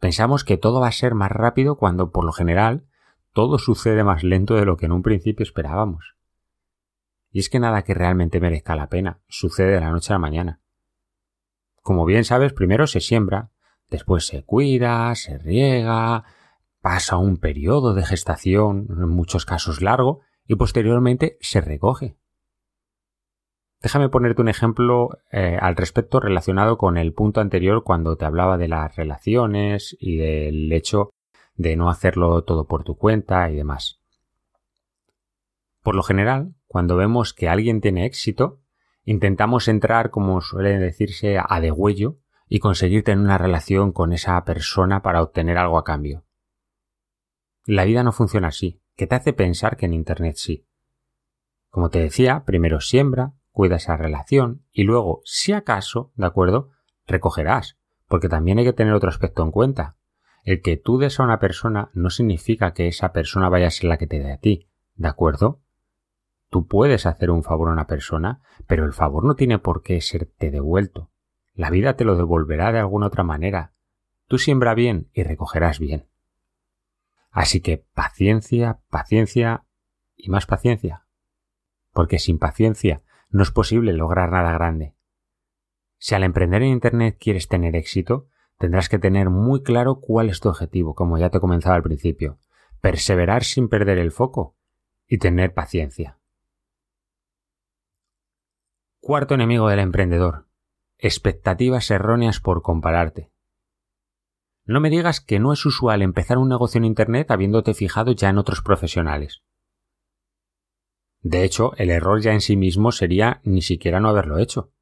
Pensamos 0.00 0.42
que 0.42 0.56
todo 0.56 0.80
va 0.80 0.88
a 0.88 0.92
ser 0.92 1.14
más 1.14 1.30
rápido 1.30 1.76
cuando, 1.76 2.10
por 2.10 2.24
lo 2.24 2.32
general, 2.32 2.88
todo 3.32 3.60
sucede 3.60 4.02
más 4.02 4.24
lento 4.24 4.56
de 4.56 4.64
lo 4.64 4.76
que 4.76 4.86
en 4.86 4.92
un 4.92 5.02
principio 5.02 5.44
esperábamos. 5.44 6.15
Y 7.30 7.40
es 7.40 7.48
que 7.48 7.60
nada 7.60 7.82
que 7.82 7.94
realmente 7.94 8.40
merezca 8.40 8.76
la 8.76 8.88
pena 8.88 9.20
sucede 9.28 9.72
de 9.72 9.80
la 9.80 9.90
noche 9.90 10.12
a 10.12 10.16
la 10.16 10.20
mañana. 10.20 10.60
Como 11.82 12.04
bien 12.04 12.24
sabes, 12.24 12.52
primero 12.52 12.86
se 12.86 13.00
siembra, 13.00 13.50
Después 13.88 14.26
se 14.26 14.44
cuida, 14.44 15.14
se 15.14 15.38
riega, 15.38 16.24
pasa 16.80 17.18
un 17.18 17.36
periodo 17.36 17.94
de 17.94 18.04
gestación, 18.04 18.86
en 18.90 19.08
muchos 19.08 19.46
casos 19.46 19.80
largo, 19.80 20.20
y 20.46 20.56
posteriormente 20.56 21.36
se 21.40 21.60
recoge. 21.60 22.16
Déjame 23.80 24.08
ponerte 24.08 24.42
un 24.42 24.48
ejemplo 24.48 25.10
eh, 25.30 25.58
al 25.60 25.76
respecto 25.76 26.18
relacionado 26.18 26.78
con 26.78 26.96
el 26.96 27.12
punto 27.12 27.40
anterior 27.40 27.84
cuando 27.84 28.16
te 28.16 28.24
hablaba 28.24 28.56
de 28.56 28.68
las 28.68 28.96
relaciones 28.96 29.96
y 30.00 30.16
del 30.16 30.72
hecho 30.72 31.10
de 31.54 31.76
no 31.76 31.88
hacerlo 31.88 32.42
todo 32.42 32.66
por 32.66 32.82
tu 32.82 32.96
cuenta 32.96 33.48
y 33.50 33.56
demás. 33.56 34.00
Por 35.82 35.94
lo 35.94 36.02
general, 36.02 36.54
cuando 36.76 36.96
vemos 36.96 37.32
que 37.32 37.48
alguien 37.48 37.80
tiene 37.80 38.04
éxito, 38.04 38.60
intentamos 39.06 39.66
entrar, 39.66 40.10
como 40.10 40.42
suele 40.42 40.78
decirse, 40.78 41.38
a 41.42 41.58
degüello 41.58 42.18
y 42.50 42.58
conseguir 42.58 43.02
tener 43.02 43.24
una 43.24 43.38
relación 43.38 43.92
con 43.92 44.12
esa 44.12 44.44
persona 44.44 45.00
para 45.00 45.22
obtener 45.22 45.56
algo 45.56 45.78
a 45.78 45.84
cambio. 45.84 46.26
La 47.64 47.86
vida 47.86 48.02
no 48.02 48.12
funciona 48.12 48.48
así, 48.48 48.82
que 48.94 49.06
te 49.06 49.14
hace 49.14 49.32
pensar 49.32 49.78
que 49.78 49.86
en 49.86 49.94
Internet 49.94 50.36
sí. 50.36 50.66
Como 51.70 51.88
te 51.88 51.98
decía, 51.98 52.44
primero 52.44 52.82
siembra, 52.82 53.32
cuida 53.52 53.76
esa 53.76 53.96
relación 53.96 54.66
y 54.70 54.82
luego, 54.82 55.22
si 55.24 55.54
acaso, 55.54 56.12
¿de 56.14 56.26
acuerdo?, 56.26 56.72
recogerás, 57.06 57.78
porque 58.06 58.28
también 58.28 58.58
hay 58.58 58.66
que 58.66 58.74
tener 58.74 58.92
otro 58.92 59.08
aspecto 59.08 59.42
en 59.42 59.50
cuenta. 59.50 59.96
El 60.44 60.60
que 60.60 60.76
tú 60.76 60.98
des 60.98 61.20
a 61.20 61.24
una 61.24 61.40
persona 61.40 61.88
no 61.94 62.10
significa 62.10 62.74
que 62.74 62.86
esa 62.86 63.14
persona 63.14 63.48
vaya 63.48 63.68
a 63.68 63.70
ser 63.70 63.88
la 63.88 63.96
que 63.96 64.06
te 64.06 64.18
dé 64.18 64.30
a 64.30 64.36
ti, 64.36 64.68
¿de 64.96 65.08
acuerdo? 65.08 65.62
Tú 66.48 66.66
puedes 66.66 67.06
hacer 67.06 67.30
un 67.30 67.42
favor 67.42 67.68
a 67.68 67.72
una 67.72 67.86
persona, 67.86 68.40
pero 68.66 68.84
el 68.84 68.92
favor 68.92 69.24
no 69.24 69.34
tiene 69.34 69.58
por 69.58 69.82
qué 69.82 70.00
serte 70.00 70.50
devuelto. 70.50 71.10
La 71.54 71.70
vida 71.70 71.96
te 71.96 72.04
lo 72.04 72.16
devolverá 72.16 72.72
de 72.72 72.78
alguna 72.78 73.06
otra 73.06 73.24
manera. 73.24 73.72
Tú 74.28 74.38
siembra 74.38 74.74
bien 74.74 75.08
y 75.12 75.22
recogerás 75.22 75.78
bien. 75.78 76.06
Así 77.30 77.60
que 77.60 77.84
paciencia, 77.94 78.80
paciencia 78.90 79.64
y 80.16 80.30
más 80.30 80.46
paciencia. 80.46 81.06
Porque 81.92 82.18
sin 82.18 82.38
paciencia 82.38 83.02
no 83.30 83.42
es 83.42 83.50
posible 83.50 83.92
lograr 83.92 84.30
nada 84.30 84.52
grande. 84.52 84.94
Si 85.98 86.14
al 86.14 86.24
emprender 86.24 86.62
en 86.62 86.68
Internet 86.68 87.16
quieres 87.18 87.48
tener 87.48 87.74
éxito, 87.74 88.28
tendrás 88.58 88.88
que 88.88 88.98
tener 88.98 89.30
muy 89.30 89.62
claro 89.62 90.00
cuál 90.00 90.28
es 90.28 90.40
tu 90.40 90.48
objetivo, 90.48 90.94
como 90.94 91.18
ya 91.18 91.30
te 91.30 91.40
comenzaba 91.40 91.76
al 91.76 91.82
principio. 91.82 92.38
Perseverar 92.80 93.44
sin 93.44 93.68
perder 93.68 93.98
el 93.98 94.12
foco 94.12 94.56
y 95.06 95.18
tener 95.18 95.54
paciencia. 95.54 96.15
Cuarto 99.06 99.34
enemigo 99.34 99.68
del 99.68 99.78
emprendedor, 99.78 100.48
expectativas 100.98 101.92
erróneas 101.92 102.40
por 102.40 102.62
compararte. 102.62 103.30
No 104.64 104.80
me 104.80 104.90
digas 104.90 105.20
que 105.20 105.38
no 105.38 105.52
es 105.52 105.64
usual 105.64 106.02
empezar 106.02 106.38
un 106.38 106.48
negocio 106.48 106.78
en 106.78 106.86
Internet 106.86 107.30
habiéndote 107.30 107.72
fijado 107.72 108.10
ya 108.10 108.30
en 108.30 108.38
otros 108.38 108.62
profesionales. 108.62 109.44
De 111.20 111.44
hecho, 111.44 111.76
el 111.76 111.90
error 111.90 112.20
ya 112.20 112.32
en 112.32 112.40
sí 112.40 112.56
mismo 112.56 112.90
sería 112.90 113.40
ni 113.44 113.62
siquiera 113.62 114.00
no 114.00 114.08
haberlo 114.08 114.38
hecho. 114.38 114.72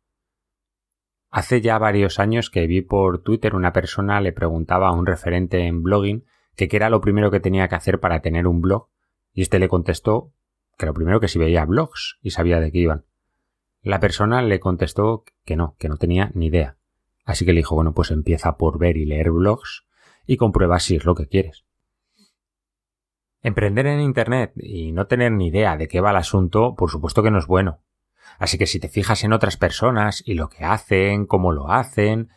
Hace 1.29 1.61
ya 1.61 1.77
varios 1.77 2.19
años 2.19 2.49
que 2.49 2.67
vi 2.67 2.81
por 2.81 3.23
Twitter 3.23 3.55
una 3.55 3.75
persona 3.75 4.23
le 4.23 4.33
preguntaba 4.33 4.89
a 4.89 4.93
un 4.93 5.05
referente 5.05 5.67
en 5.67 5.83
blogging 5.83 6.25
qué 6.57 6.67
era 6.73 6.89
lo 6.89 7.03
primero 7.03 7.31
que 7.31 7.41
tenía 7.41 7.69
que 7.69 7.75
hacer 7.75 8.01
para 8.01 8.23
tener 8.23 8.47
un 8.47 8.63
blog, 8.63 8.89
y 9.35 9.43
este 9.43 9.59
le 9.59 9.69
contestó 9.69 10.33
que 10.79 10.87
lo 10.87 10.95
primero 10.95 11.21
que 11.21 11.29
si 11.29 11.39
veía 11.39 11.67
blogs 11.67 12.17
y 12.23 12.31
sabía 12.31 12.59
de 12.59 12.73
qué 12.73 12.79
iban. 12.79 13.05
La 13.85 14.01
persona 14.01 14.41
le 14.41 14.61
contestó 14.61 15.25
que 15.45 15.57
no, 15.57 15.77
que 15.79 15.91
no 15.91 15.99
tenía 15.99 16.31
ni 16.33 16.47
idea. 16.47 16.79
Así 17.27 17.45
que 17.45 17.53
le 17.53 17.61
dijo, 17.61 17.75
bueno, 17.75 17.93
pues 17.93 18.11
empieza 18.11 18.57
por 18.57 18.79
ver 18.79 18.97
y 18.97 19.05
leer 19.05 19.31
blogs 19.31 19.85
y 20.27 20.39
comprueba 20.39 20.81
si 20.81 20.97
es 20.97 21.05
lo 21.05 21.15
que 21.15 21.29
quieres. 21.29 21.67
Emprender 23.43 23.87
en 23.87 24.01
Internet 24.01 24.55
y 24.57 24.93
no 24.93 25.07
tener 25.07 25.33
ni 25.33 25.49
idea 25.49 25.77
de 25.77 25.87
qué 25.87 26.01
va 26.01 26.13
el 26.13 26.17
asunto, 26.17 26.75
por 26.75 26.91
supuesto 26.91 27.23
que 27.23 27.31
no 27.31 27.39
es 27.39 27.47
bueno. 27.47 27.83
Así 28.39 28.57
que 28.57 28.67
si 28.67 28.81
te 28.81 28.89
fijas 28.89 29.23
en 29.23 29.35
otras 29.35 29.59
personas 29.59 30.23
y 30.27 30.33
lo 30.33 30.49
que 30.49 30.65
hacen, 30.65 31.27
cómo 31.27 31.53
lo 31.53 31.71
hacen, 31.71 32.31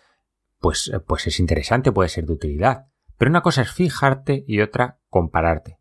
pues, 0.60 0.92
pues 1.08 1.28
es 1.28 1.40
interesante, 1.40 1.94
puede 1.94 2.10
ser 2.10 2.26
de 2.26 2.34
utilidad. 2.34 2.88
Pero 3.18 3.32
una 3.32 3.42
cosa 3.42 3.62
es 3.62 3.72
fijarte 3.72 4.44
y 4.46 4.60
otra 4.60 5.00
compararte. 5.10 5.77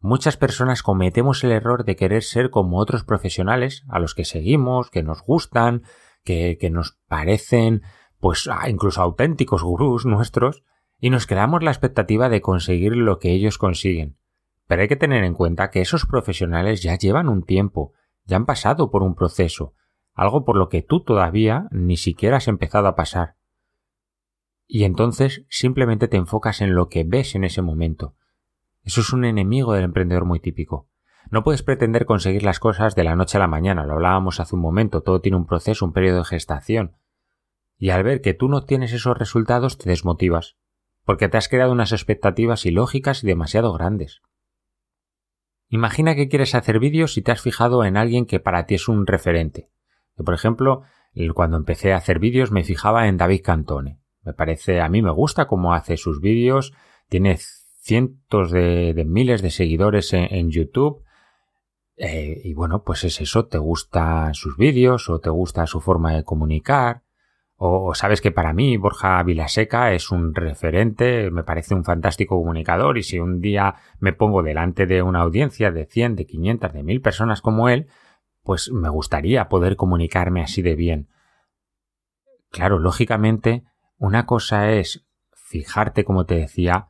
Muchas 0.00 0.36
personas 0.36 0.82
cometemos 0.82 1.42
el 1.42 1.50
error 1.50 1.84
de 1.84 1.96
querer 1.96 2.22
ser 2.22 2.50
como 2.50 2.78
otros 2.78 3.02
profesionales 3.02 3.84
a 3.88 3.98
los 3.98 4.14
que 4.14 4.24
seguimos, 4.24 4.90
que 4.90 5.02
nos 5.02 5.22
gustan, 5.22 5.82
que, 6.22 6.56
que 6.60 6.70
nos 6.70 6.98
parecen, 7.08 7.82
pues 8.20 8.48
ah, 8.50 8.68
incluso 8.68 9.02
auténticos 9.02 9.62
gurús 9.62 10.06
nuestros, 10.06 10.62
y 11.00 11.10
nos 11.10 11.26
creamos 11.26 11.62
la 11.62 11.70
expectativa 11.70 12.28
de 12.28 12.40
conseguir 12.40 12.96
lo 12.96 13.18
que 13.18 13.32
ellos 13.32 13.58
consiguen. 13.58 14.18
Pero 14.66 14.82
hay 14.82 14.88
que 14.88 14.96
tener 14.96 15.24
en 15.24 15.34
cuenta 15.34 15.70
que 15.70 15.80
esos 15.80 16.06
profesionales 16.06 16.82
ya 16.82 16.96
llevan 16.96 17.28
un 17.28 17.42
tiempo, 17.42 17.92
ya 18.24 18.36
han 18.36 18.46
pasado 18.46 18.90
por 18.90 19.02
un 19.02 19.14
proceso, 19.14 19.74
algo 20.12 20.44
por 20.44 20.56
lo 20.56 20.68
que 20.68 20.82
tú 20.82 21.02
todavía 21.02 21.68
ni 21.70 21.96
siquiera 21.96 22.36
has 22.36 22.48
empezado 22.48 22.86
a 22.86 22.94
pasar. 22.94 23.36
Y 24.66 24.84
entonces 24.84 25.46
simplemente 25.48 26.08
te 26.08 26.18
enfocas 26.18 26.60
en 26.60 26.74
lo 26.74 26.88
que 26.88 27.04
ves 27.04 27.34
en 27.34 27.44
ese 27.44 27.62
momento. 27.62 28.16
Eso 28.88 29.02
es 29.02 29.12
un 29.12 29.26
enemigo 29.26 29.74
del 29.74 29.84
emprendedor 29.84 30.24
muy 30.24 30.40
típico. 30.40 30.88
No 31.30 31.44
puedes 31.44 31.62
pretender 31.62 32.06
conseguir 32.06 32.42
las 32.42 32.58
cosas 32.58 32.94
de 32.94 33.04
la 33.04 33.16
noche 33.16 33.36
a 33.36 33.40
la 33.40 33.46
mañana, 33.46 33.84
lo 33.84 33.92
hablábamos 33.92 34.40
hace 34.40 34.54
un 34.54 34.62
momento, 34.62 35.02
todo 35.02 35.20
tiene 35.20 35.36
un 35.36 35.44
proceso, 35.44 35.84
un 35.84 35.92
periodo 35.92 36.20
de 36.20 36.24
gestación. 36.24 36.96
Y 37.76 37.90
al 37.90 38.02
ver 38.02 38.22
que 38.22 38.32
tú 38.32 38.48
no 38.48 38.64
tienes 38.64 38.94
esos 38.94 39.18
resultados 39.18 39.76
te 39.76 39.90
desmotivas, 39.90 40.56
porque 41.04 41.28
te 41.28 41.36
has 41.36 41.50
creado 41.50 41.70
unas 41.70 41.92
expectativas 41.92 42.64
ilógicas 42.64 43.22
y 43.22 43.26
demasiado 43.26 43.74
grandes. 43.74 44.22
Imagina 45.68 46.14
que 46.14 46.30
quieres 46.30 46.54
hacer 46.54 46.78
vídeos 46.78 47.18
y 47.18 47.22
te 47.22 47.30
has 47.30 47.42
fijado 47.42 47.84
en 47.84 47.98
alguien 47.98 48.24
que 48.24 48.40
para 48.40 48.64
ti 48.64 48.76
es 48.76 48.88
un 48.88 49.06
referente. 49.06 49.68
por 50.16 50.32
ejemplo, 50.32 50.84
cuando 51.34 51.58
empecé 51.58 51.92
a 51.92 51.98
hacer 51.98 52.20
vídeos 52.20 52.52
me 52.52 52.64
fijaba 52.64 53.06
en 53.06 53.18
David 53.18 53.42
Cantone. 53.44 54.00
Me 54.22 54.32
parece, 54.32 54.80
a 54.80 54.88
mí 54.88 55.02
me 55.02 55.10
gusta 55.10 55.46
cómo 55.46 55.74
hace 55.74 55.98
sus 55.98 56.22
vídeos, 56.22 56.72
tiene 57.10 57.36
cientos 57.88 58.50
de, 58.50 59.04
miles 59.06 59.40
de 59.40 59.50
seguidores 59.50 60.12
en, 60.12 60.50
YouTube. 60.50 61.02
Eh, 61.96 62.42
y 62.44 62.52
bueno, 62.52 62.84
pues 62.84 63.02
es 63.04 63.20
eso, 63.20 63.46
te 63.46 63.56
gustan 63.56 64.34
sus 64.34 64.56
vídeos 64.58 65.08
o 65.08 65.18
te 65.18 65.30
gusta 65.30 65.66
su 65.66 65.80
forma 65.80 66.12
de 66.12 66.22
comunicar. 66.22 67.02
O, 67.56 67.94
sabes 67.94 68.20
que 68.20 68.30
para 68.30 68.52
mí 68.52 68.76
Borja 68.76 69.20
Vilaseca 69.22 69.92
es 69.92 70.12
un 70.12 70.34
referente, 70.34 71.30
me 71.32 71.42
parece 71.42 71.74
un 71.74 71.82
fantástico 71.82 72.36
comunicador 72.36 72.98
y 72.98 73.02
si 73.02 73.18
un 73.18 73.40
día 73.40 73.76
me 73.98 74.12
pongo 74.12 74.42
delante 74.44 74.86
de 74.86 75.02
una 75.02 75.22
audiencia 75.22 75.72
de 75.72 75.86
100, 75.86 76.14
de 76.14 76.26
500, 76.26 76.72
de 76.72 76.82
1000 76.84 77.00
personas 77.00 77.40
como 77.40 77.68
él, 77.68 77.88
pues 78.44 78.70
me 78.70 78.90
gustaría 78.90 79.48
poder 79.48 79.76
comunicarme 79.76 80.42
así 80.42 80.62
de 80.62 80.76
bien. 80.76 81.08
Claro, 82.50 82.78
lógicamente, 82.78 83.64
una 83.96 84.26
cosa 84.26 84.72
es 84.72 85.08
fijarte, 85.32 86.04
como 86.04 86.26
te 86.26 86.36
decía, 86.36 86.87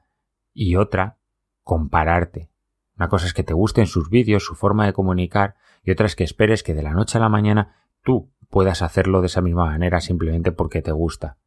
y 0.58 0.74
otra, 0.74 1.18
compararte. 1.62 2.50
Una 2.96 3.08
cosa 3.08 3.26
es 3.26 3.32
que 3.32 3.44
te 3.44 3.54
gusten 3.54 3.86
sus 3.86 4.10
vídeos, 4.10 4.44
su 4.44 4.56
forma 4.56 4.86
de 4.86 4.92
comunicar, 4.92 5.54
y 5.84 5.92
otra 5.92 6.06
es 6.06 6.16
que 6.16 6.24
esperes 6.24 6.64
que 6.64 6.74
de 6.74 6.82
la 6.82 6.94
noche 6.94 7.16
a 7.16 7.20
la 7.20 7.28
mañana 7.28 7.76
tú 8.02 8.32
puedas 8.50 8.82
hacerlo 8.82 9.20
de 9.20 9.28
esa 9.28 9.40
misma 9.40 9.66
manera 9.66 10.00
simplemente 10.00 10.50
porque 10.50 10.82
te 10.82 10.90
gusta. 10.90 11.38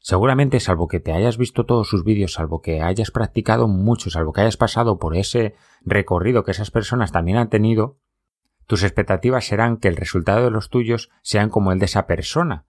Seguramente, 0.00 0.60
salvo 0.60 0.86
que 0.86 1.00
te 1.00 1.14
hayas 1.14 1.38
visto 1.38 1.64
todos 1.64 1.88
sus 1.88 2.04
vídeos, 2.04 2.34
salvo 2.34 2.60
que 2.60 2.82
hayas 2.82 3.10
practicado 3.10 3.68
mucho, 3.68 4.10
salvo 4.10 4.34
que 4.34 4.42
hayas 4.42 4.58
pasado 4.58 4.98
por 4.98 5.16
ese 5.16 5.54
recorrido 5.80 6.44
que 6.44 6.50
esas 6.50 6.70
personas 6.70 7.12
también 7.12 7.38
han 7.38 7.48
tenido, 7.48 7.98
tus 8.66 8.82
expectativas 8.82 9.46
serán 9.46 9.78
que 9.78 9.88
el 9.88 9.96
resultado 9.96 10.44
de 10.44 10.50
los 10.50 10.68
tuyos 10.68 11.08
sean 11.22 11.48
como 11.48 11.72
el 11.72 11.78
de 11.78 11.86
esa 11.86 12.06
persona. 12.06 12.66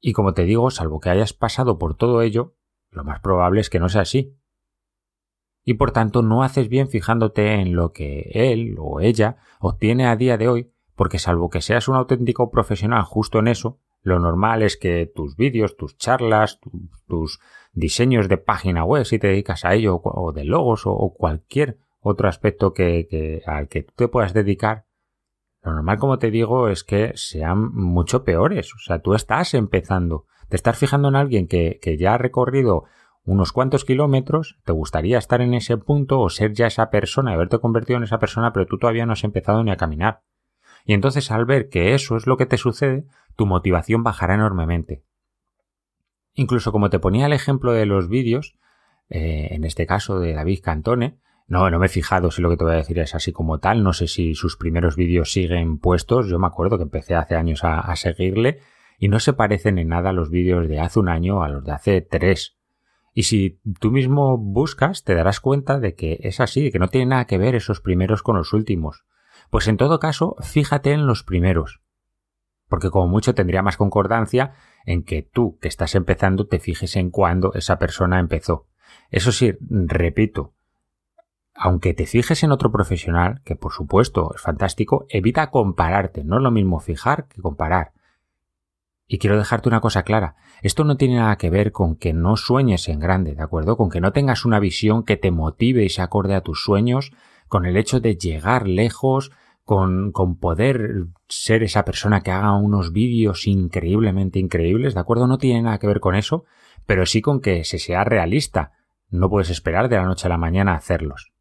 Y 0.00 0.14
como 0.14 0.32
te 0.32 0.44
digo, 0.44 0.70
salvo 0.70 0.98
que 0.98 1.10
hayas 1.10 1.34
pasado 1.34 1.78
por 1.78 1.94
todo 1.94 2.22
ello, 2.22 2.54
lo 2.90 3.04
más 3.04 3.20
probable 3.20 3.60
es 3.60 3.68
que 3.68 3.80
no 3.80 3.90
sea 3.90 4.02
así. 4.02 4.37
Y 5.68 5.74
por 5.74 5.92
tanto 5.92 6.22
no 6.22 6.42
haces 6.42 6.70
bien 6.70 6.88
fijándote 6.88 7.52
en 7.52 7.76
lo 7.76 7.92
que 7.92 8.30
él 8.32 8.76
o 8.78 9.00
ella 9.00 9.36
obtiene 9.60 10.06
a 10.06 10.16
día 10.16 10.38
de 10.38 10.48
hoy, 10.48 10.72
porque 10.96 11.18
salvo 11.18 11.50
que 11.50 11.60
seas 11.60 11.88
un 11.88 11.96
auténtico 11.96 12.50
profesional 12.50 13.02
justo 13.02 13.38
en 13.38 13.48
eso, 13.48 13.78
lo 14.00 14.18
normal 14.18 14.62
es 14.62 14.78
que 14.78 15.04
tus 15.14 15.36
vídeos, 15.36 15.76
tus 15.76 15.98
charlas, 15.98 16.58
tus 17.06 17.38
diseños 17.74 18.30
de 18.30 18.38
página 18.38 18.82
web, 18.82 19.04
si 19.04 19.18
te 19.18 19.26
dedicas 19.26 19.66
a 19.66 19.74
ello, 19.74 20.00
o 20.02 20.32
de 20.32 20.44
logos, 20.44 20.84
o, 20.86 21.12
cualquier 21.14 21.76
otro 22.00 22.30
aspecto 22.30 22.72
que, 22.72 23.42
al 23.44 23.68
que 23.68 23.82
tú 23.82 23.92
te 23.94 24.08
puedas 24.08 24.32
dedicar, 24.32 24.86
lo 25.60 25.74
normal, 25.74 25.98
como 25.98 26.18
te 26.18 26.30
digo, 26.30 26.70
es 26.70 26.82
que 26.82 27.12
sean 27.14 27.74
mucho 27.74 28.24
peores. 28.24 28.72
O 28.72 28.78
sea, 28.78 29.00
tú 29.00 29.12
estás 29.12 29.52
empezando. 29.52 30.24
Te 30.48 30.56
estás 30.56 30.78
fijando 30.78 31.08
en 31.08 31.16
alguien 31.16 31.46
que, 31.46 31.78
que 31.82 31.98
ya 31.98 32.14
ha 32.14 32.18
recorrido 32.18 32.84
unos 33.28 33.52
cuantos 33.52 33.84
kilómetros, 33.84 34.58
te 34.64 34.72
gustaría 34.72 35.18
estar 35.18 35.42
en 35.42 35.52
ese 35.52 35.76
punto 35.76 36.18
o 36.18 36.30
ser 36.30 36.54
ya 36.54 36.66
esa 36.66 36.88
persona, 36.88 37.32
haberte 37.32 37.58
convertido 37.58 37.98
en 37.98 38.04
esa 38.04 38.18
persona, 38.18 38.54
pero 38.54 38.64
tú 38.64 38.78
todavía 38.78 39.04
no 39.04 39.12
has 39.12 39.22
empezado 39.22 39.62
ni 39.62 39.70
a 39.70 39.76
caminar. 39.76 40.22
Y 40.86 40.94
entonces 40.94 41.30
al 41.30 41.44
ver 41.44 41.68
que 41.68 41.94
eso 41.94 42.16
es 42.16 42.26
lo 42.26 42.38
que 42.38 42.46
te 42.46 42.56
sucede, 42.56 43.04
tu 43.36 43.44
motivación 43.44 44.02
bajará 44.02 44.34
enormemente. 44.34 45.04
Incluso 46.32 46.72
como 46.72 46.88
te 46.88 47.00
ponía 47.00 47.26
el 47.26 47.34
ejemplo 47.34 47.72
de 47.72 47.84
los 47.84 48.08
vídeos, 48.08 48.56
eh, 49.10 49.48
en 49.50 49.64
este 49.64 49.86
caso 49.86 50.20
de 50.20 50.32
David 50.32 50.60
Cantone, 50.62 51.18
no, 51.46 51.68
no 51.68 51.78
me 51.78 51.86
he 51.86 51.90
fijado 51.90 52.30
si 52.30 52.40
lo 52.40 52.48
que 52.48 52.56
te 52.56 52.64
voy 52.64 52.72
a 52.72 52.76
decir 52.76 52.98
es 52.98 53.14
así 53.14 53.32
como 53.32 53.58
tal, 53.58 53.84
no 53.84 53.92
sé 53.92 54.06
si 54.06 54.34
sus 54.34 54.56
primeros 54.56 54.96
vídeos 54.96 55.32
siguen 55.32 55.78
puestos, 55.78 56.28
yo 56.28 56.38
me 56.38 56.46
acuerdo 56.46 56.78
que 56.78 56.84
empecé 56.84 57.14
hace 57.14 57.34
años 57.34 57.62
a, 57.62 57.80
a 57.80 57.94
seguirle 57.96 58.60
y 58.98 59.08
no 59.08 59.20
se 59.20 59.34
parecen 59.34 59.78
en 59.78 59.88
nada 59.88 60.14
los 60.14 60.30
vídeos 60.30 60.66
de 60.66 60.80
hace 60.80 60.98
un 60.98 61.10
año 61.10 61.42
a 61.42 61.50
los 61.50 61.62
de 61.64 61.72
hace 61.72 62.00
tres. 62.00 62.57
Y 63.18 63.24
si 63.24 63.60
tú 63.80 63.90
mismo 63.90 64.38
buscas, 64.38 65.02
te 65.02 65.12
darás 65.12 65.40
cuenta 65.40 65.80
de 65.80 65.96
que 65.96 66.20
es 66.22 66.38
así, 66.38 66.70
que 66.70 66.78
no 66.78 66.86
tiene 66.86 67.06
nada 67.06 67.24
que 67.24 67.36
ver 67.36 67.56
esos 67.56 67.80
primeros 67.80 68.22
con 68.22 68.36
los 68.36 68.52
últimos. 68.52 69.06
Pues 69.50 69.66
en 69.66 69.76
todo 69.76 69.98
caso, 69.98 70.36
fíjate 70.40 70.92
en 70.92 71.08
los 71.08 71.24
primeros. 71.24 71.80
Porque 72.68 72.90
como 72.90 73.08
mucho 73.08 73.34
tendría 73.34 73.60
más 73.60 73.76
concordancia 73.76 74.52
en 74.86 75.02
que 75.02 75.22
tú, 75.22 75.58
que 75.60 75.66
estás 75.66 75.96
empezando, 75.96 76.46
te 76.46 76.60
fijes 76.60 76.94
en 76.94 77.10
cuándo 77.10 77.54
esa 77.54 77.76
persona 77.80 78.20
empezó. 78.20 78.68
Eso 79.10 79.32
sí, 79.32 79.52
repito, 79.68 80.54
aunque 81.56 81.94
te 81.94 82.06
fijes 82.06 82.44
en 82.44 82.52
otro 82.52 82.70
profesional, 82.70 83.42
que 83.42 83.56
por 83.56 83.72
supuesto 83.72 84.30
es 84.32 84.40
fantástico, 84.40 85.06
evita 85.08 85.50
compararte. 85.50 86.22
No 86.22 86.36
es 86.36 86.42
lo 86.44 86.52
mismo 86.52 86.78
fijar 86.78 87.26
que 87.26 87.42
comparar. 87.42 87.94
Y 89.08 89.18
quiero 89.18 89.38
dejarte 89.38 89.68
una 89.68 89.80
cosa 89.80 90.02
clara. 90.02 90.36
Esto 90.62 90.84
no 90.84 90.98
tiene 90.98 91.16
nada 91.16 91.36
que 91.36 91.48
ver 91.48 91.72
con 91.72 91.96
que 91.96 92.12
no 92.12 92.36
sueñes 92.36 92.88
en 92.88 93.00
grande, 93.00 93.34
¿de 93.34 93.42
acuerdo? 93.42 93.78
Con 93.78 93.88
que 93.88 94.02
no 94.02 94.12
tengas 94.12 94.44
una 94.44 94.60
visión 94.60 95.02
que 95.02 95.16
te 95.16 95.30
motive 95.30 95.82
y 95.82 95.88
se 95.88 96.02
acorde 96.02 96.34
a 96.34 96.42
tus 96.42 96.62
sueños, 96.62 97.12
con 97.48 97.64
el 97.64 97.78
hecho 97.78 98.00
de 98.00 98.16
llegar 98.16 98.68
lejos, 98.68 99.32
con, 99.64 100.12
con 100.12 100.36
poder 100.36 101.06
ser 101.26 101.62
esa 101.62 101.86
persona 101.86 102.20
que 102.20 102.30
haga 102.30 102.54
unos 102.54 102.92
vídeos 102.92 103.46
increíblemente 103.46 104.38
increíbles, 104.38 104.92
¿de 104.92 105.00
acuerdo? 105.00 105.26
No 105.26 105.38
tiene 105.38 105.62
nada 105.62 105.78
que 105.78 105.86
ver 105.86 106.00
con 106.00 106.14
eso, 106.14 106.44
pero 106.84 107.06
sí 107.06 107.22
con 107.22 107.40
que 107.40 107.64
se 107.64 107.78
sea 107.78 108.04
realista. 108.04 108.72
No 109.10 109.30
puedes 109.30 109.48
esperar 109.48 109.88
de 109.88 109.96
la 109.96 110.04
noche 110.04 110.26
a 110.26 110.30
la 110.30 110.38
mañana 110.38 110.74
hacerlos. 110.74 111.32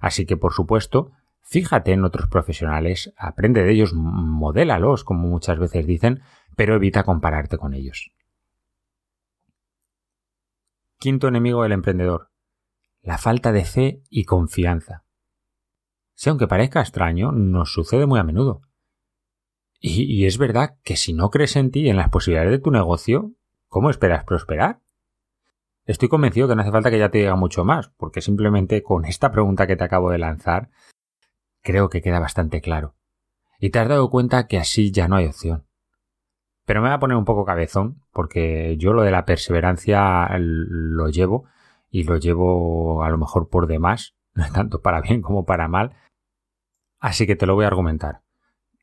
Así 0.00 0.24
que, 0.24 0.38
por 0.38 0.54
supuesto, 0.54 1.12
fíjate 1.42 1.92
en 1.92 2.04
otros 2.04 2.28
profesionales, 2.28 3.12
aprende 3.16 3.62
de 3.62 3.72
ellos, 3.72 3.92
modélalos, 3.94 5.04
como 5.04 5.28
muchas 5.28 5.58
veces 5.58 5.86
dicen, 5.86 6.22
pero 6.56 6.74
evita 6.74 7.04
compararte 7.04 7.58
con 7.58 7.74
ellos. 7.74 8.12
Quinto 10.98 11.28
enemigo 11.28 11.62
del 11.62 11.72
emprendedor. 11.72 12.30
La 13.02 13.16
falta 13.16 13.52
de 13.52 13.64
fe 13.64 14.02
y 14.10 14.24
confianza. 14.24 15.04
Si 16.14 16.28
aunque 16.28 16.46
parezca 16.46 16.82
extraño, 16.82 17.32
nos 17.32 17.72
sucede 17.72 18.04
muy 18.04 18.20
a 18.20 18.24
menudo. 18.24 18.60
Y, 19.82 20.26
es 20.26 20.36
verdad 20.36 20.76
que 20.84 20.96
si 20.96 21.14
no 21.14 21.30
crees 21.30 21.56
en 21.56 21.70
ti 21.70 21.80
y 21.80 21.88
en 21.88 21.96
las 21.96 22.10
posibilidades 22.10 22.50
de 22.50 22.58
tu 22.58 22.70
negocio, 22.70 23.32
¿cómo 23.68 23.88
esperas 23.88 24.24
prosperar? 24.24 24.82
Estoy 25.86 26.10
convencido 26.10 26.46
que 26.46 26.54
no 26.54 26.60
hace 26.60 26.70
falta 26.70 26.90
que 26.90 26.98
ya 26.98 27.10
te 27.10 27.16
diga 27.16 27.36
mucho 27.36 27.64
más, 27.64 27.88
porque 27.96 28.20
simplemente 28.20 28.82
con 28.82 29.06
esta 29.06 29.32
pregunta 29.32 29.66
que 29.66 29.76
te 29.76 29.84
acabo 29.84 30.10
de 30.10 30.18
lanzar, 30.18 30.68
creo 31.62 31.88
que 31.88 32.02
queda 32.02 32.20
bastante 32.20 32.60
claro. 32.60 32.94
Y 33.58 33.70
te 33.70 33.78
has 33.78 33.88
dado 33.88 34.10
cuenta 34.10 34.46
que 34.46 34.58
así 34.58 34.92
ya 34.92 35.08
no 35.08 35.16
hay 35.16 35.26
opción. 35.26 35.66
Pero 36.70 36.82
me 36.82 36.88
voy 36.88 36.94
a 36.94 37.00
poner 37.00 37.16
un 37.16 37.24
poco 37.24 37.44
cabezón, 37.44 38.00
porque 38.12 38.76
yo 38.76 38.92
lo 38.92 39.02
de 39.02 39.10
la 39.10 39.24
perseverancia 39.24 40.28
lo 40.38 41.08
llevo, 41.08 41.46
y 41.90 42.04
lo 42.04 42.16
llevo 42.16 43.02
a 43.02 43.10
lo 43.10 43.18
mejor 43.18 43.48
por 43.48 43.66
demás, 43.66 44.14
tanto 44.54 44.80
para 44.80 45.00
bien 45.00 45.20
como 45.20 45.44
para 45.44 45.66
mal, 45.66 45.96
Así 47.00 47.26
que 47.26 47.34
te 47.34 47.44
lo 47.44 47.56
voy 47.56 47.64
a 47.64 47.66
argumentar. 47.66 48.22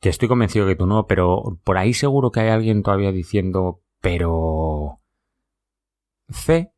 Que 0.02 0.10
estoy 0.10 0.28
convencido 0.28 0.67
que 0.67 0.76
tú 0.76 0.86
no, 0.86 1.08
pero 1.08 1.62
por 1.63 1.78
ahí 1.78 1.93
seguro 1.93 2.30
que 2.30 2.41
hay 2.41 2.50
alguien 2.50 2.84
todavía 2.84 3.13
diciendo, 3.13 3.82
pero... 4.02 5.00
Fe 6.28 6.73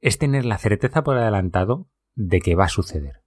es 0.00 0.18
tener 0.18 0.44
la 0.44 0.58
certeza 0.58 1.04
por 1.04 1.16
adelantado 1.16 1.86
de 2.16 2.40
que 2.40 2.56
va 2.56 2.64
a 2.64 2.68
suceder. 2.68 3.22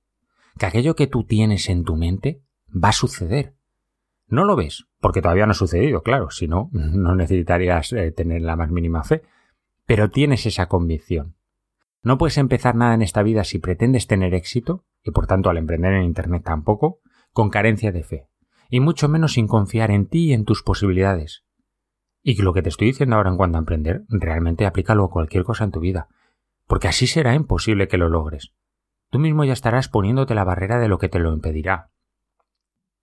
que 0.59 0.65
aquello 0.65 0.97
que 0.97 1.07
tú 1.07 1.23
tienes 1.23 1.69
en 1.69 1.85
tu 1.85 1.95
mente 1.95 2.43
va 2.67 2.89
a 2.89 2.91
suceder. 2.91 3.55
No 4.31 4.45
lo 4.45 4.55
ves, 4.55 4.87
porque 4.99 5.21
todavía 5.21 5.45
no 5.45 5.51
ha 5.51 5.55
sucedido, 5.55 6.01
claro, 6.01 6.31
si 6.31 6.47
no, 6.47 6.69
no 6.73 7.13
necesitarías 7.15 7.93
eh, 7.93 8.11
tener 8.11 8.41
la 8.41 8.55
más 8.55 8.71
mínima 8.71 9.03
fe, 9.03 9.21
pero 9.85 10.09
tienes 10.09 10.45
esa 10.45 10.67
convicción. 10.67 11.35
No 12.01 12.17
puedes 12.17 12.37
empezar 12.37 12.75
nada 12.75 12.95
en 12.95 13.01
esta 13.03 13.21
vida 13.21 13.43
si 13.43 13.59
pretendes 13.59 14.07
tener 14.07 14.33
éxito, 14.33 14.85
y 15.03 15.11
por 15.11 15.27
tanto 15.27 15.49
al 15.49 15.57
emprender 15.57 15.93
en 15.93 16.03
Internet 16.03 16.43
tampoco, 16.43 17.01
con 17.33 17.49
carencia 17.49 17.91
de 17.91 18.03
fe, 18.03 18.27
y 18.69 18.79
mucho 18.79 19.09
menos 19.09 19.33
sin 19.33 19.47
confiar 19.47 19.91
en 19.91 20.07
ti 20.07 20.29
y 20.29 20.33
en 20.33 20.45
tus 20.45 20.63
posibilidades. 20.63 21.43
Y 22.23 22.41
lo 22.41 22.53
que 22.53 22.61
te 22.61 22.69
estoy 22.69 22.87
diciendo 22.87 23.17
ahora 23.17 23.31
en 23.31 23.37
cuanto 23.37 23.57
a 23.57 23.59
emprender, 23.59 24.03
realmente 24.07 24.65
aplícalo 24.65 25.03
a 25.03 25.09
cualquier 25.09 25.43
cosa 25.43 25.65
en 25.65 25.71
tu 25.71 25.81
vida, 25.81 26.07
porque 26.67 26.87
así 26.87 27.05
será 27.05 27.35
imposible 27.35 27.89
que 27.89 27.97
lo 27.97 28.07
logres. 28.07 28.53
Tú 29.09 29.19
mismo 29.19 29.43
ya 29.43 29.53
estarás 29.53 29.89
poniéndote 29.89 30.35
la 30.35 30.45
barrera 30.45 30.79
de 30.79 30.87
lo 30.87 30.99
que 30.99 31.09
te 31.09 31.19
lo 31.19 31.33
impedirá. 31.33 31.91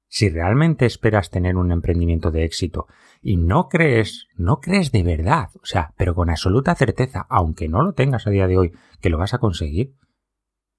Si 0.09 0.31
realmente 0.31 0.87
esperas 0.87 1.31
tener 1.31 1.57
un 1.57 1.71
emprendimiento 1.71 2.31
de 2.31 2.45
éxito 2.45 2.87
y 3.21 3.37
no 3.37 3.69
crees, 3.69 4.27
no 4.37 4.61
crees 4.61 4.91
de 4.91 5.03
verdad, 5.03 5.51
o 5.63 5.67
sea, 5.67 5.93
pero 5.97 6.15
con 6.15 6.31
absoluta 6.31 6.75
certeza, 6.75 7.27
aunque 7.29 7.69
no 7.69 7.83
lo 7.83 7.93
tengas 7.93 8.27
a 8.27 8.31
día 8.31 8.47
de 8.47 8.57
hoy, 8.57 8.73
que 9.01 9.11
lo 9.11 9.19
vas 9.19 9.35
a 9.35 9.39
conseguir, 9.39 9.95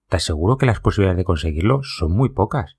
te 0.08 0.18
aseguro 0.18 0.58
que 0.58 0.66
las 0.66 0.80
posibilidades 0.80 1.18
de 1.18 1.26
conseguirlo 1.26 1.84
son 1.84 2.12
muy 2.12 2.30
pocas. 2.30 2.78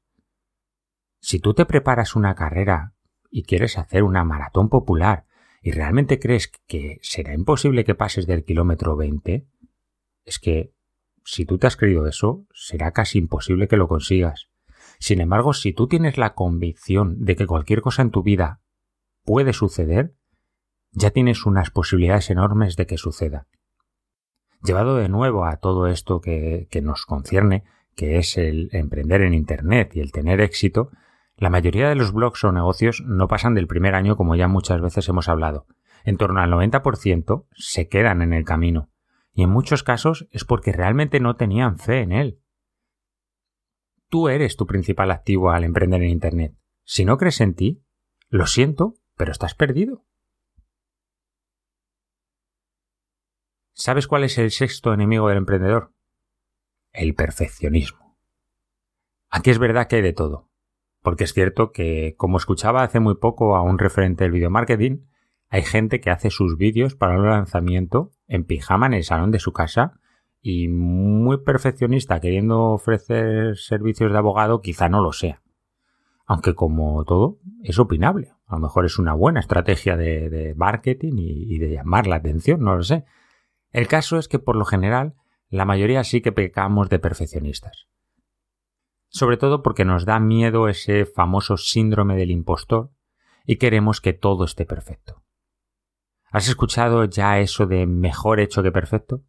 Si 1.21 1.39
tú 1.39 1.55
te 1.55 1.67
preparas 1.67 2.17
una 2.17 2.35
carrera 2.35 2.95
y 3.31 3.45
quieres 3.45 3.79
hacer 3.79 4.03
una 4.03 4.25
maratón 4.25 4.69
popular 4.69 5.27
y 5.63 5.71
realmente 5.71 6.19
crees 6.19 6.51
que 6.67 6.99
será 7.03 7.33
imposible 7.33 7.85
que 7.85 7.95
pases 7.95 8.27
del 8.27 8.45
kilómetro 8.45 8.97
20, 8.97 9.47
es 10.25 10.39
que 10.41 10.73
si 11.25 11.45
tú 11.45 11.59
te 11.59 11.69
has 11.69 11.77
creído 11.77 12.09
eso, 12.09 12.47
será 12.53 12.91
casi 12.91 13.19
imposible 13.19 13.69
que 13.69 13.77
lo 13.77 13.87
consigas. 13.87 14.50
Sin 15.01 15.23
embargo, 15.23 15.55
si 15.55 15.73
tú 15.73 15.89
tienes 15.89 16.19
la 16.19 16.35
convicción 16.35 17.25
de 17.25 17.35
que 17.35 17.47
cualquier 17.47 17.81
cosa 17.81 18.03
en 18.03 18.11
tu 18.11 18.23
vida 18.23 18.61
puede 19.25 19.55
suceder, 19.55 20.15
ya 20.93 21.11
tienes 21.11 21.47
unas 21.47 21.71
posibilidades 21.71 22.29
enormes 22.29 22.77
de 22.77 22.87
que 22.87 22.99
suceda. 22.99 23.47
Llevado 24.63 24.97
de 24.97 25.09
nuevo 25.09 25.47
a 25.47 25.57
todo 25.57 25.87
esto 25.87 26.21
que, 26.21 26.69
nos 26.83 27.07
concierne, 27.07 27.65
que 27.97 28.19
es 28.19 28.37
el 28.37 28.69
emprender 28.73 29.23
en 29.23 29.33
Internet 29.33 29.93
y 29.95 30.01
el 30.01 30.13
tener 30.13 30.43
éxito, 30.43 30.91
la 31.39 31.49
mayoría 31.49 31.89
de 31.89 31.95
los 31.95 32.13
blogs 32.13 32.45
o 32.45 32.53
negocios 32.53 33.03
no 33.07 33.27
pasan 33.27 33.55
del 33.55 33.67
primer 33.67 33.95
año 33.95 34.19
como 34.19 34.35
ya 34.35 34.49
muchas 34.49 34.83
veces 34.83 35.09
hemos 35.09 35.31
hablado. 35.31 35.67
En 36.05 36.19
torno 36.19 36.41
al 36.41 36.51
90% 36.51 37.47
se 37.53 37.89
quedan 37.89 38.21
en 38.21 38.35
el 38.35 38.45
camino. 38.45 38.91
Y 39.33 39.45
en 39.45 39.51
muchos 39.51 39.83
casos 39.83 40.29
es 40.31 40.45
porque 40.45 40.73
realmente 40.73 41.21
no 41.21 41.37
tenían 41.37 41.79
fe 41.79 42.01
en 42.03 42.13
él. 42.13 42.40
Tú 44.11 44.29
eres 44.29 44.57
tu 44.57 44.67
principal 44.67 45.13
activo 45.13 45.53
al 45.53 45.63
emprender 45.63 46.03
en 46.03 46.11
Internet. 46.11 46.57
Si 46.85 47.05
no 47.05 47.17
crees 47.17 47.41
en 47.41 47.55
ti, 47.55 47.85
lo 48.29 48.47
siento, 48.47 48.95
pero 49.17 49.31
estás 49.31 49.55
perdido. 49.55 50.05
¿Sabes 53.73 54.09
cuál 54.09 54.25
es 54.25 54.37
el 54.37 54.51
sexto 54.51 54.93
enemigo 54.93 55.29
del 55.29 55.39
emprendedor? 55.39 55.95
El 56.93 57.15
perfeccionismo. 57.15 58.19
Aquí 59.31 59.51
es 59.51 59.61
verdad 59.61 59.87
que 59.87 59.97
hay 59.97 60.03
de 60.03 60.13
todo, 60.13 60.51
porque 61.03 61.23
es 61.23 61.33
cierto 61.33 61.71
que, 61.71 62.17
como 62.19 62.39
escuchaba 62.39 62.83
hace 62.83 62.99
muy 62.99 63.15
poco 63.15 63.55
a 63.55 63.63
un 63.63 63.79
referente 63.79 64.25
del 64.25 64.33
video 64.33 64.51
marketing, 64.51 65.07
hay 65.49 65.63
gente 65.63 66.01
que 66.01 66.11
hace 66.11 66.31
sus 66.31 66.57
vídeos 66.57 66.97
para 66.97 67.17
un 67.17 67.29
lanzamiento 67.29 68.11
en 68.27 68.43
pijama 68.43 68.87
en 68.87 68.95
el 68.95 69.05
salón 69.05 69.31
de 69.31 69.39
su 69.39 69.53
casa 69.53 70.00
y 70.43 70.69
muy 70.69 71.39
perfeccionista 71.39 72.21
queriendo 72.21 72.71
ofrecer 72.71 73.57
servicios 73.57 74.13
de 74.13 74.19
abogado 74.19 74.61
quizá 74.61 74.89
no 74.89 75.03
lo 75.03 75.13
sea. 75.13 75.43
Aunque 76.27 76.55
como 76.55 77.05
todo 77.05 77.39
es 77.63 77.79
opinable. 77.79 78.33
A 78.47 78.55
lo 78.55 78.63
mejor 78.63 78.85
es 78.85 78.99
una 78.99 79.15
buena 79.15 79.41
estrategia 79.41 79.97
de, 79.97 80.55
marketing 80.57 81.15
y, 81.19 81.55
y 81.55 81.59
de 81.59 81.71
llamar 81.71 82.07
la 82.07 82.17
atención, 82.17 82.61
no 82.61 82.77
lo 82.77 82.83
sé. 82.83 83.05
El 83.71 83.87
caso 83.87 84.19
es 84.19 84.29
que 84.29 84.39
por 84.39 84.57
lo 84.57 84.65
general 84.65 85.15
la 85.49 85.65
mayoría 85.65 86.05
sí 86.05 86.21
que 86.21 86.33
pecamos 86.33 86.89
de 86.89 86.99
perfeccionistas. 86.99 87.89
Sobre 89.09 89.37
todo 89.37 89.63
porque 89.63 89.85
nos 89.85 90.05
da 90.05 90.21
miedo 90.21 90.69
ese 90.69 91.05
famoso 91.05 91.57
síndrome 91.57 92.17
del 92.17 92.31
impostor 92.31 92.91
y 93.45 93.57
queremos 93.57 94.01
que 94.01 94.13
todo 94.13 94.45
esté 94.45 94.65
perfecto. 94.65 95.25
¿Has 96.31 96.49
escuchado 96.49 97.05
ya 97.05 97.41
eso 97.41 97.67
de 97.67 97.87
mejor 97.87 98.39
hecho 98.39 98.63
que 98.63 98.71
perfecto? 98.71 99.25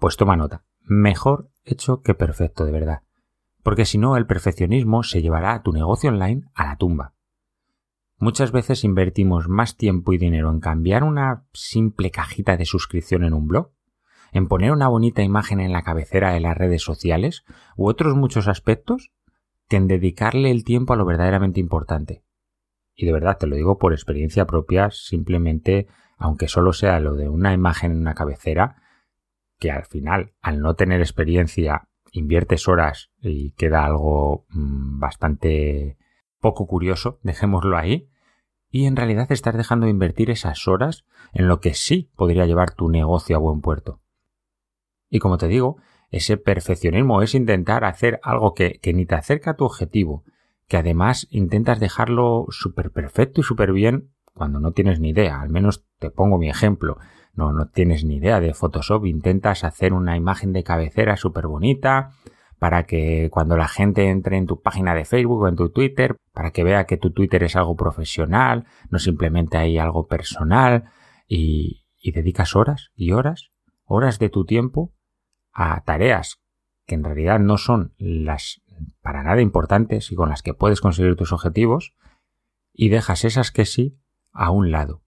Pues 0.00 0.16
toma 0.16 0.34
nota. 0.34 0.64
Mejor 0.82 1.50
hecho 1.62 2.00
que 2.00 2.14
perfecto, 2.14 2.64
de 2.64 2.72
verdad. 2.72 3.02
Porque 3.62 3.84
si 3.84 3.98
no, 3.98 4.16
el 4.16 4.26
perfeccionismo 4.26 5.02
se 5.02 5.20
llevará 5.20 5.52
a 5.52 5.62
tu 5.62 5.72
negocio 5.72 6.08
online 6.08 6.44
a 6.54 6.64
la 6.64 6.76
tumba. 6.76 7.12
Muchas 8.18 8.50
veces 8.50 8.82
invertimos 8.82 9.48
más 9.48 9.76
tiempo 9.76 10.14
y 10.14 10.18
dinero 10.18 10.50
en 10.50 10.60
cambiar 10.60 11.04
una 11.04 11.44
simple 11.52 12.10
cajita 12.10 12.56
de 12.56 12.64
suscripción 12.64 13.24
en 13.24 13.34
un 13.34 13.46
blog, 13.46 13.72
en 14.32 14.48
poner 14.48 14.72
una 14.72 14.88
bonita 14.88 15.22
imagen 15.22 15.60
en 15.60 15.72
la 15.72 15.82
cabecera 15.82 16.32
de 16.32 16.40
las 16.40 16.56
redes 16.56 16.82
sociales 16.82 17.44
u 17.76 17.86
otros 17.86 18.16
muchos 18.16 18.48
aspectos, 18.48 19.12
que 19.68 19.76
en 19.76 19.86
dedicarle 19.86 20.50
el 20.50 20.64
tiempo 20.64 20.94
a 20.94 20.96
lo 20.96 21.04
verdaderamente 21.04 21.60
importante. 21.60 22.24
Y 22.94 23.04
de 23.04 23.12
verdad 23.12 23.36
te 23.38 23.46
lo 23.46 23.54
digo 23.54 23.76
por 23.76 23.92
experiencia 23.92 24.46
propia, 24.46 24.90
simplemente, 24.90 25.88
aunque 26.16 26.48
solo 26.48 26.72
sea 26.72 27.00
lo 27.00 27.16
de 27.16 27.28
una 27.28 27.52
imagen 27.52 27.92
en 27.92 27.98
una 27.98 28.14
cabecera, 28.14 28.76
que 29.60 29.70
al 29.70 29.84
final, 29.84 30.32
al 30.40 30.60
no 30.60 30.74
tener 30.74 31.00
experiencia, 31.00 31.88
inviertes 32.10 32.66
horas 32.66 33.10
y 33.20 33.52
queda 33.52 33.84
algo 33.84 34.46
mm, 34.48 34.98
bastante 34.98 35.98
poco 36.40 36.66
curioso, 36.66 37.20
dejémoslo 37.22 37.76
ahí, 37.76 38.08
y 38.70 38.86
en 38.86 38.96
realidad 38.96 39.30
estás 39.30 39.56
dejando 39.56 39.86
de 39.86 39.92
invertir 39.92 40.30
esas 40.30 40.66
horas 40.66 41.04
en 41.32 41.46
lo 41.46 41.60
que 41.60 41.74
sí 41.74 42.10
podría 42.16 42.46
llevar 42.46 42.74
tu 42.74 42.88
negocio 42.88 43.36
a 43.36 43.40
buen 43.40 43.60
puerto. 43.60 44.00
Y 45.10 45.18
como 45.18 45.38
te 45.38 45.48
digo, 45.48 45.76
ese 46.10 46.36
perfeccionismo 46.36 47.20
es 47.22 47.34
intentar 47.34 47.84
hacer 47.84 48.18
algo 48.22 48.54
que, 48.54 48.78
que 48.80 48.94
ni 48.94 49.06
te 49.06 49.16
acerca 49.16 49.52
a 49.52 49.56
tu 49.56 49.64
objetivo, 49.64 50.24
que 50.68 50.78
además 50.78 51.26
intentas 51.30 51.80
dejarlo 51.80 52.46
súper 52.48 52.90
perfecto 52.90 53.40
y 53.40 53.44
súper 53.44 53.72
bien 53.72 54.10
cuando 54.32 54.60
no 54.60 54.72
tienes 54.72 55.00
ni 55.00 55.10
idea. 55.10 55.40
Al 55.40 55.50
menos 55.50 55.84
te 55.98 56.10
pongo 56.10 56.38
mi 56.38 56.48
ejemplo 56.48 56.96
no, 57.40 57.52
no 57.52 57.66
tienes 57.66 58.04
ni 58.04 58.16
idea 58.16 58.38
de 58.38 58.52
Photoshop, 58.54 59.06
intentas 59.06 59.64
hacer 59.64 59.92
una 59.94 60.16
imagen 60.16 60.52
de 60.52 60.62
cabecera 60.62 61.16
súper 61.16 61.46
bonita 61.46 62.12
para 62.58 62.84
que 62.84 63.30
cuando 63.32 63.56
la 63.56 63.68
gente 63.68 64.10
entre 64.10 64.36
en 64.36 64.46
tu 64.46 64.60
página 64.60 64.94
de 64.94 65.06
Facebook 65.06 65.40
o 65.40 65.48
en 65.48 65.56
tu 65.56 65.70
Twitter, 65.70 66.16
para 66.32 66.50
que 66.50 66.62
vea 66.62 66.84
que 66.84 66.98
tu 66.98 67.10
Twitter 67.10 67.42
es 67.42 67.56
algo 67.56 67.74
profesional, 67.74 68.66
no 68.90 68.98
simplemente 68.98 69.56
hay 69.56 69.78
algo 69.78 70.06
personal, 70.06 70.84
y, 71.26 71.86
y 71.98 72.12
dedicas 72.12 72.54
horas 72.54 72.90
y 72.94 73.12
horas, 73.12 73.50
horas 73.84 74.18
de 74.18 74.28
tu 74.28 74.44
tiempo 74.44 74.92
a 75.52 75.82
tareas 75.84 76.40
que 76.86 76.96
en 76.96 77.04
realidad 77.04 77.38
no 77.38 77.56
son 77.56 77.94
las 77.98 78.60
para 79.00 79.22
nada 79.22 79.40
importantes 79.40 80.12
y 80.12 80.14
con 80.14 80.28
las 80.28 80.42
que 80.42 80.54
puedes 80.54 80.80
conseguir 80.80 81.16
tus 81.16 81.32
objetivos, 81.32 81.94
y 82.72 82.90
dejas 82.90 83.24
esas 83.24 83.50
que 83.50 83.64
sí 83.64 83.98
a 84.32 84.50
un 84.50 84.70
lado. 84.70 85.02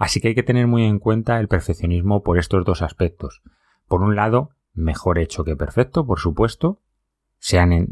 Así 0.00 0.18
que 0.22 0.28
hay 0.28 0.34
que 0.34 0.42
tener 0.42 0.66
muy 0.66 0.84
en 0.84 0.98
cuenta 0.98 1.38
el 1.38 1.46
perfeccionismo 1.46 2.22
por 2.22 2.38
estos 2.38 2.64
dos 2.64 2.80
aspectos. 2.80 3.42
Por 3.86 4.00
un 4.00 4.16
lado, 4.16 4.48
mejor 4.72 5.18
hecho 5.18 5.44
que 5.44 5.56
perfecto, 5.56 6.06
por 6.06 6.18
supuesto, 6.18 6.80
sean 7.38 7.86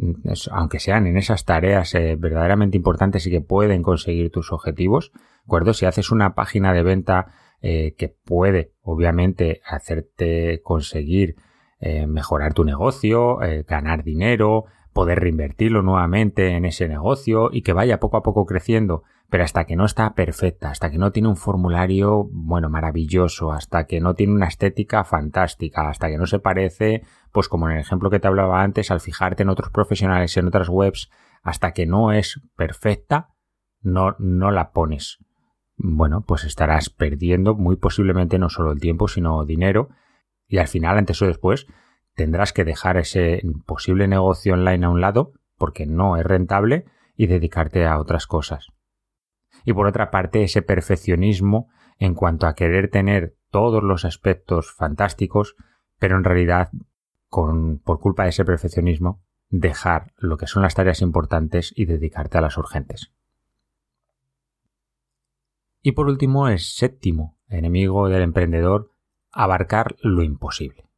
aunque 0.51 0.81
sean 0.81 1.07
en 1.07 1.18
esas 1.18 1.44
tareas 1.44 1.94
eh, 1.94 2.16
verdaderamente 2.18 2.79
importantes 2.79 3.27
y 3.27 3.31
que 3.31 3.42
pueden 3.42 3.83
conseguir 3.83 4.31
tus 4.31 4.53
objetivos. 4.53 5.12
acuerdo? 5.44 5.75
Si 5.75 5.85
haces 5.85 6.11
una 6.11 6.35
página 6.35 6.73
de 6.73 6.83
venta 6.83 7.35
eh, 7.61 7.94
que 7.99 8.09
puede, 8.09 8.73
obviamente, 8.81 9.61
hacerte 9.66 10.62
conseguir 10.62 11.37
eh, 11.79 12.07
mejorar 12.07 12.55
tu 12.55 12.64
negocio, 12.64 13.38
ganar 13.66 14.03
dinero, 14.03 14.64
poder 14.94 15.21
reinvertirlo 15.21 15.83
nuevamente 15.83 16.57
en 16.57 16.64
ese 16.64 16.88
negocio 16.88 17.51
y 17.53 17.61
que 17.61 17.75
vaya 17.75 18.01
poco 18.01 18.16
a 18.16 18.23
poco 18.23 18.47
creciendo 18.47 19.05
pero 19.31 19.45
hasta 19.45 19.64
que 19.64 19.77
no 19.77 19.85
está 19.85 20.14
perfecta, 20.14 20.71
hasta 20.71 20.91
que 20.91 20.97
no 20.97 21.12
tiene 21.12 21.29
un 21.29 21.37
formulario, 21.37 22.29
bueno, 22.31 22.71
maravilloso, 22.71 23.53
hasta 23.53 23.87
que 23.87 24.01
no 24.01 24.14
tiene 24.14 24.33
una 24.33 24.47
estética 24.47 25.05
fantástica, 25.05 25.88
hasta 25.91 26.09
que 26.09 26.17
no 26.17 26.27
se 26.27 26.38
parece, 26.38 27.03
pues 27.31 27.49
como 27.49 27.69
en 27.69 27.77
el 27.77 27.81
ejemplo 27.81 28.09
que 28.09 28.21
te 28.21 28.29
hablaba 28.29 28.62
antes, 28.62 28.91
al 28.91 29.01
fijarte 29.01 29.43
en 29.43 29.51
otros 29.51 29.71
profesionales, 29.71 30.35
en 30.38 30.47
otras 30.47 30.71
webs, 30.71 31.11
hasta 31.43 31.73
que 31.73 31.85
no 31.85 32.12
es 32.12 32.41
perfecta, 32.57 33.35
no, 33.83 34.17
no 34.19 34.51
la 34.51 34.73
pones. 34.73 35.19
Bueno, 35.77 36.23
pues 36.27 36.45
estarás 36.45 36.88
perdiendo 36.88 37.55
muy 37.55 37.77
posiblemente 37.77 38.38
no 38.38 38.49
solo 38.49 38.73
el 38.73 38.81
tiempo, 38.81 39.09
sino 39.09 39.45
dinero, 39.45 39.91
y 40.47 40.57
al 40.57 40.69
final, 40.69 40.97
antes 40.97 41.21
o 41.21 41.27
después, 41.27 41.67
tendrás 42.14 42.55
que 42.55 42.64
dejar 42.64 42.97
ese 42.97 43.43
posible 43.67 44.09
negocio 44.09 44.55
online 44.55 44.87
a 44.87 44.88
un 44.88 45.03
lado, 45.03 45.33
porque 45.59 45.85
no 45.85 46.17
es 46.17 46.25
rentable, 46.25 46.87
y 47.14 47.27
dedicarte 47.27 47.85
a 47.85 47.99
otras 47.99 48.27
cosas 48.27 48.73
y 49.64 49.73
por 49.73 49.87
otra 49.87 50.11
parte 50.11 50.42
ese 50.42 50.62
perfeccionismo 50.62 51.68
en 51.99 52.14
cuanto 52.14 52.47
a 52.47 52.55
querer 52.55 52.90
tener 52.90 53.37
todos 53.51 53.83
los 53.83 54.05
aspectos 54.05 54.73
fantásticos, 54.73 55.57
pero 55.99 56.16
en 56.16 56.25
realidad 56.25 56.71
con, 57.29 57.79
por 57.79 58.01
culpa 58.01 58.25
de 58.25 58.31
ese 58.31 58.44
perfeccionismo, 58.44 59.23
dejar 59.51 60.12
lo 60.16 60.37
que 60.37 60.47
son 60.47 60.62
las 60.62 60.75
tareas 60.75 61.01
importantes 61.01 61.73
y 61.75 61.87
dedicarte 61.87 62.38
a 62.38 62.42
las 62.42 62.57
urgentes. 62.57 63.12
Y 65.83 65.92
por 65.92 66.09
último, 66.09 66.49
es 66.49 66.75
séptimo 66.77 67.38
enemigo 67.49 68.09
del 68.09 68.23
emprendedor, 68.23 68.92
abarcar 69.33 69.97
lo 70.01 70.23
imposible. 70.23 70.88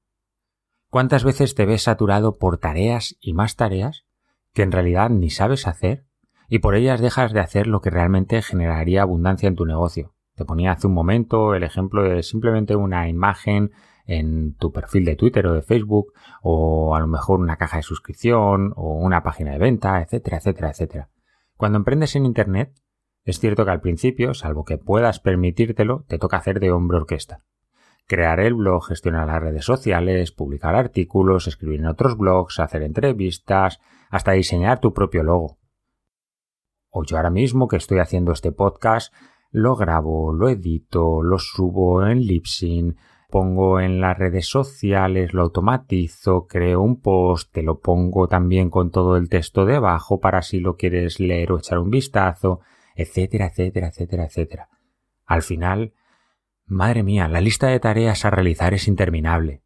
¿Cuántas 0.88 1.22
veces 1.22 1.54
te 1.54 1.66
ves 1.66 1.82
saturado 1.82 2.38
por 2.38 2.58
tareas 2.58 3.16
y 3.20 3.32
más 3.32 3.56
tareas 3.56 4.04
que 4.52 4.62
en 4.62 4.72
realidad 4.72 5.10
ni 5.10 5.30
sabes 5.30 5.68
hacer 5.68 6.04
y 6.50 6.58
por 6.58 6.74
ellas 6.74 7.00
dejas 7.00 7.32
de 7.32 7.40
hacer 7.40 7.68
lo 7.68 7.80
que 7.80 7.90
realmente 7.90 8.42
generaría 8.42 9.02
abundancia 9.02 9.46
en 9.46 9.54
tu 9.54 9.64
negocio? 9.64 10.12
Te 10.34 10.44
ponía 10.44 10.72
hace 10.72 10.88
un 10.88 10.94
momento 10.94 11.54
el 11.54 11.62
ejemplo 11.62 12.02
de 12.02 12.24
simplemente 12.24 12.74
una 12.74 13.08
imagen 13.08 13.70
en 14.04 14.56
tu 14.56 14.72
perfil 14.72 15.04
de 15.04 15.14
Twitter 15.14 15.46
o 15.46 15.54
de 15.54 15.62
Facebook, 15.62 16.12
o 16.42 16.96
a 16.96 17.00
lo 17.00 17.06
mejor 17.06 17.38
una 17.38 17.56
caja 17.56 17.76
de 17.76 17.84
suscripción, 17.84 18.72
o 18.74 18.94
una 18.94 19.22
página 19.22 19.52
de 19.52 19.58
venta, 19.58 20.02
etcétera, 20.02 20.38
etcétera, 20.38 20.70
etcétera. 20.70 21.10
Cuando 21.56 21.78
emprendes 21.78 22.16
en 22.16 22.26
Internet, 22.26 22.72
es 23.24 23.38
cierto 23.38 23.64
que 23.64 23.70
al 23.70 23.80
principio, 23.80 24.34
salvo 24.34 24.64
que 24.64 24.78
puedas 24.78 25.20
permitírtelo, 25.20 26.04
te 26.08 26.18
toca 26.18 26.38
hacer 26.38 26.58
de 26.58 26.72
hombre 26.72 26.96
orquesta. 26.96 27.44
Crear 28.08 28.40
el 28.40 28.54
blog, 28.54 28.88
gestionar 28.88 29.28
las 29.28 29.40
redes 29.40 29.64
sociales, 29.64 30.32
publicar 30.32 30.74
artículos, 30.74 31.46
escribir 31.46 31.78
en 31.78 31.86
otros 31.86 32.16
blogs, 32.16 32.58
hacer 32.58 32.82
entrevistas, 32.82 33.78
hasta 34.08 34.32
diseñar 34.32 34.80
tu 34.80 34.92
propio 34.92 35.22
logo. 35.22 35.59
O 36.90 37.04
yo 37.04 37.16
ahora 37.16 37.30
mismo 37.30 37.68
que 37.68 37.76
estoy 37.76 38.00
haciendo 38.00 38.32
este 38.32 38.52
podcast, 38.52 39.14
lo 39.52 39.76
grabo, 39.76 40.32
lo 40.32 40.48
edito, 40.48 41.22
lo 41.22 41.38
subo 41.38 42.06
en 42.06 42.20
Libsyn, 42.20 42.96
pongo 43.30 43.80
en 43.80 44.00
las 44.00 44.18
redes 44.18 44.46
sociales, 44.46 45.32
lo 45.32 45.42
automatizo, 45.42 46.46
creo 46.46 46.82
un 46.82 47.00
post, 47.00 47.52
te 47.52 47.62
lo 47.62 47.78
pongo 47.78 48.28
también 48.28 48.70
con 48.70 48.90
todo 48.90 49.16
el 49.16 49.28
texto 49.28 49.64
debajo 49.64 50.20
para 50.20 50.42
si 50.42 50.58
lo 50.58 50.76
quieres 50.76 51.20
leer 51.20 51.52
o 51.52 51.58
echar 51.58 51.78
un 51.78 51.90
vistazo, 51.90 52.60
etcétera, 52.94 53.46
etcétera, 53.46 53.88
etcétera, 53.88 54.24
etcétera. 54.24 54.68
Al 55.24 55.42
final, 55.42 55.94
madre 56.66 57.04
mía, 57.04 57.28
la 57.28 57.40
lista 57.40 57.68
de 57.68 57.80
tareas 57.80 58.24
a 58.24 58.30
realizar 58.30 58.74
es 58.74 58.88
interminable. 58.88 59.62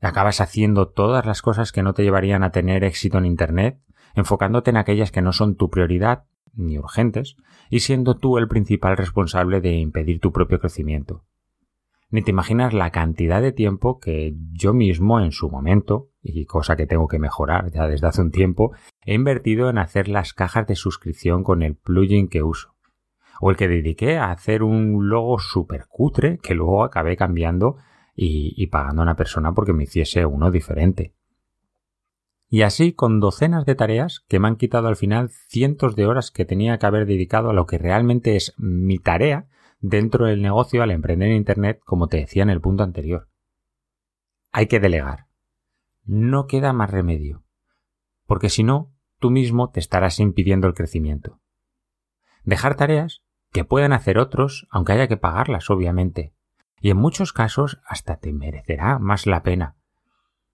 Acabas 0.00 0.42
haciendo 0.42 0.88
todas 0.88 1.24
las 1.24 1.40
cosas 1.40 1.72
que 1.72 1.82
no 1.82 1.94
te 1.94 2.02
llevarían 2.02 2.42
a 2.42 2.50
tener 2.50 2.84
éxito 2.84 3.16
en 3.16 3.24
Internet, 3.24 3.80
enfocándote 4.14 4.70
en 4.70 4.76
aquellas 4.76 5.10
que 5.10 5.22
no 5.22 5.32
son 5.32 5.56
tu 5.56 5.70
prioridad 5.70 6.26
ni 6.56 6.78
urgentes, 6.78 7.36
y 7.70 7.80
siendo 7.80 8.16
tú 8.16 8.38
el 8.38 8.48
principal 8.48 8.96
responsable 8.96 9.60
de 9.60 9.72
impedir 9.74 10.20
tu 10.20 10.32
propio 10.32 10.58
crecimiento. 10.58 11.24
Ni 12.10 12.22
te 12.22 12.30
imaginas 12.30 12.72
la 12.72 12.90
cantidad 12.90 13.42
de 13.42 13.52
tiempo 13.52 13.98
que 13.98 14.34
yo 14.52 14.72
mismo 14.72 15.20
en 15.20 15.32
su 15.32 15.50
momento, 15.50 16.10
y 16.22 16.44
cosa 16.44 16.76
que 16.76 16.86
tengo 16.86 17.08
que 17.08 17.18
mejorar 17.18 17.72
ya 17.72 17.88
desde 17.88 18.06
hace 18.06 18.22
un 18.22 18.30
tiempo, 18.30 18.72
he 19.04 19.14
invertido 19.14 19.68
en 19.68 19.78
hacer 19.78 20.08
las 20.08 20.32
cajas 20.32 20.66
de 20.66 20.76
suscripción 20.76 21.42
con 21.42 21.62
el 21.62 21.74
plugin 21.74 22.28
que 22.28 22.42
uso. 22.42 22.74
O 23.40 23.50
el 23.50 23.56
que 23.56 23.66
dediqué 23.66 24.16
a 24.16 24.30
hacer 24.30 24.62
un 24.62 25.08
logo 25.08 25.40
súper 25.40 25.86
cutre 25.88 26.38
que 26.38 26.54
luego 26.54 26.84
acabé 26.84 27.16
cambiando 27.16 27.78
y, 28.14 28.54
y 28.56 28.68
pagando 28.68 29.02
a 29.02 29.06
una 29.06 29.16
persona 29.16 29.52
porque 29.52 29.72
me 29.72 29.82
hiciese 29.82 30.24
uno 30.24 30.52
diferente. 30.52 31.14
Y 32.48 32.62
así 32.62 32.92
con 32.92 33.20
docenas 33.20 33.64
de 33.64 33.74
tareas 33.74 34.24
que 34.28 34.38
me 34.38 34.48
han 34.48 34.56
quitado 34.56 34.88
al 34.88 34.96
final 34.96 35.30
cientos 35.48 35.96
de 35.96 36.06
horas 36.06 36.30
que 36.30 36.44
tenía 36.44 36.78
que 36.78 36.86
haber 36.86 37.06
dedicado 37.06 37.50
a 37.50 37.54
lo 37.54 37.66
que 37.66 37.78
realmente 37.78 38.36
es 38.36 38.54
mi 38.58 38.98
tarea 38.98 39.48
dentro 39.80 40.26
del 40.26 40.42
negocio 40.42 40.82
al 40.82 40.90
emprender 40.90 41.30
en 41.30 41.36
Internet, 41.36 41.80
como 41.84 42.08
te 42.08 42.18
decía 42.18 42.42
en 42.42 42.50
el 42.50 42.60
punto 42.60 42.82
anterior. 42.82 43.28
Hay 44.52 44.66
que 44.66 44.80
delegar. 44.80 45.26
No 46.04 46.46
queda 46.46 46.72
más 46.72 46.90
remedio. 46.90 47.44
Porque 48.26 48.48
si 48.48 48.62
no, 48.62 48.94
tú 49.18 49.30
mismo 49.30 49.70
te 49.70 49.80
estarás 49.80 50.20
impidiendo 50.20 50.66
el 50.66 50.74
crecimiento. 50.74 51.40
Dejar 52.44 52.76
tareas 52.76 53.22
que 53.52 53.64
puedan 53.64 53.92
hacer 53.92 54.18
otros, 54.18 54.66
aunque 54.70 54.92
haya 54.92 55.08
que 55.08 55.16
pagarlas, 55.16 55.70
obviamente. 55.70 56.34
Y 56.80 56.90
en 56.90 56.98
muchos 56.98 57.32
casos 57.32 57.80
hasta 57.86 58.16
te 58.16 58.32
merecerá 58.32 58.98
más 58.98 59.26
la 59.26 59.42
pena, 59.42 59.76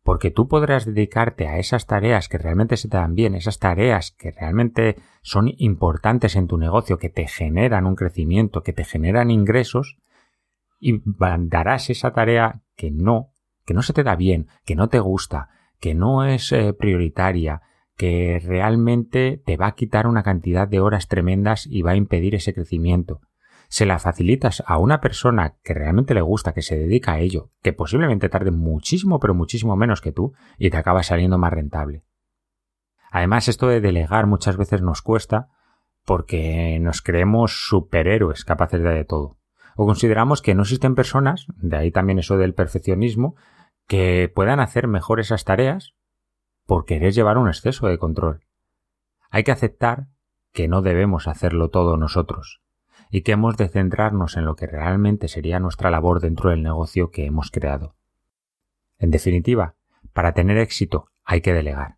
porque 0.03 0.31
tú 0.31 0.49
podrás 0.49 0.87
dedicarte 0.87 1.47
a 1.47 1.59
esas 1.59 1.87
tareas 1.87 2.29
que 2.29 2.39
realmente 2.39 2.77
se 2.77 2.89
te 2.89 2.97
dan 2.97 3.15
bien, 3.15 3.35
esas 3.35 3.59
tareas 3.59 4.13
que 4.13 4.31
realmente 4.31 4.97
son 5.23 5.53
importantes 5.59 6.37
en 6.37 6.47
tu 6.47 6.57
negocio, 6.57 6.99
que 6.99 7.11
te 7.11 7.27
generan 7.27 7.87
un 7.87 7.97
crecimiento, 7.97 8.63
que 8.63 8.73
te 8.73 8.85
generan 8.85 9.31
ingresos, 9.31 9.99
y 10.79 11.03
darás 11.05 11.91
esa 11.91 12.13
tarea 12.13 12.63
que 12.75 12.91
no, 12.91 13.33
que 13.67 13.75
no 13.75 13.83
se 13.83 13.93
te 13.93 14.03
da 14.03 14.17
bien, 14.17 14.49
que 14.65 14.75
no 14.75 14.89
te 14.89 15.01
gusta, 15.01 15.51
que 15.79 15.95
no 15.95 16.25
es 16.25 16.53
eh, 16.53 16.73
prioritaria, 16.73 17.61
que 17.97 18.41
realmente 18.43 19.43
te 19.45 19.59
va 19.59 19.67
a 19.67 19.75
quitar 19.75 20.07
una 20.07 20.23
cantidad 20.23 20.67
de 20.67 20.81
horas 20.81 21.09
tremendas 21.09 21.67
y 21.67 21.83
va 21.83 21.91
a 21.91 21.97
impedir 21.97 22.35
ese 22.35 22.55
crecimiento 22.55 23.21
se 23.71 23.87
la 23.87 24.01
facilitas 24.01 24.65
a 24.67 24.79
una 24.79 25.01
persona 25.01 25.55
que 25.63 25.75
realmente 25.75 26.13
le 26.13 26.23
gusta, 26.23 26.53
que 26.53 26.61
se 26.61 26.77
dedica 26.77 27.13
a 27.13 27.21
ello, 27.21 27.51
que 27.63 27.73
posiblemente 27.73 28.29
tarde 28.29 28.51
muchísimo, 28.51 29.21
pero 29.21 29.33
muchísimo 29.33 29.77
menos 29.77 30.01
que 30.01 30.11
tú, 30.11 30.35
y 30.59 30.71
te 30.71 30.77
acaba 30.77 31.05
saliendo 31.05 31.39
más 31.39 31.53
rentable. 31.53 32.03
Además, 33.13 33.47
esto 33.47 33.69
de 33.69 33.81
delegar 33.81 34.27
muchas 34.27 34.57
veces 34.57 34.83
nos 34.83 35.03
cuesta 35.03 35.51
porque 36.05 36.79
nos 36.81 37.01
creemos 37.01 37.69
superhéroes 37.69 38.45
capaces 38.45 38.83
de, 38.83 39.05
todo. 39.05 39.39
O 39.77 39.87
consideramos 39.87 40.43
que 40.43 40.57
no 40.57 40.63
existen 40.63 40.97
personas, 40.97 41.47
de 41.55 41.77
ahí 41.77 41.91
también 41.93 42.19
eso 42.19 42.37
del 42.37 42.55
perfeccionismo, 42.55 43.37
que 43.87 44.31
puedan 44.35 44.59
hacer 44.59 44.89
mejor 44.89 45.21
esas 45.21 45.45
tareas 45.45 45.95
por 46.67 46.87
querer 46.87 47.13
llevar 47.13 47.39
un 47.39 47.47
exceso 47.47 47.87
de 47.87 47.99
control. 47.99 48.45
Hay 49.31 49.45
que 49.45 49.53
aceptar 49.53 50.09
que 50.53 50.67
no 50.67 50.83
debemos 50.83 51.29
hacerlo 51.29 51.71
todo 51.71 51.97
nosotros, 51.97 52.63
y 53.11 53.23
que 53.23 53.33
hemos 53.33 53.57
de 53.57 53.69
centrarnos 53.69 54.37
en 54.37 54.45
lo 54.45 54.55
que 54.55 54.67
realmente 54.67 55.29
sería 55.29 55.59
nuestra 55.59 55.91
labor 55.91 56.21
dentro 56.21 56.51
del 56.51 56.63
negocio 56.63 57.11
que 57.11 57.27
hemos 57.27 57.51
creado. 57.51 57.97
En 58.99 59.11
definitiva, 59.11 59.75
para 60.13 60.33
tener 60.33 60.59
éxito 60.59 61.11
hay 61.25 61.41
que 61.41 61.53
delegar. 61.53 61.97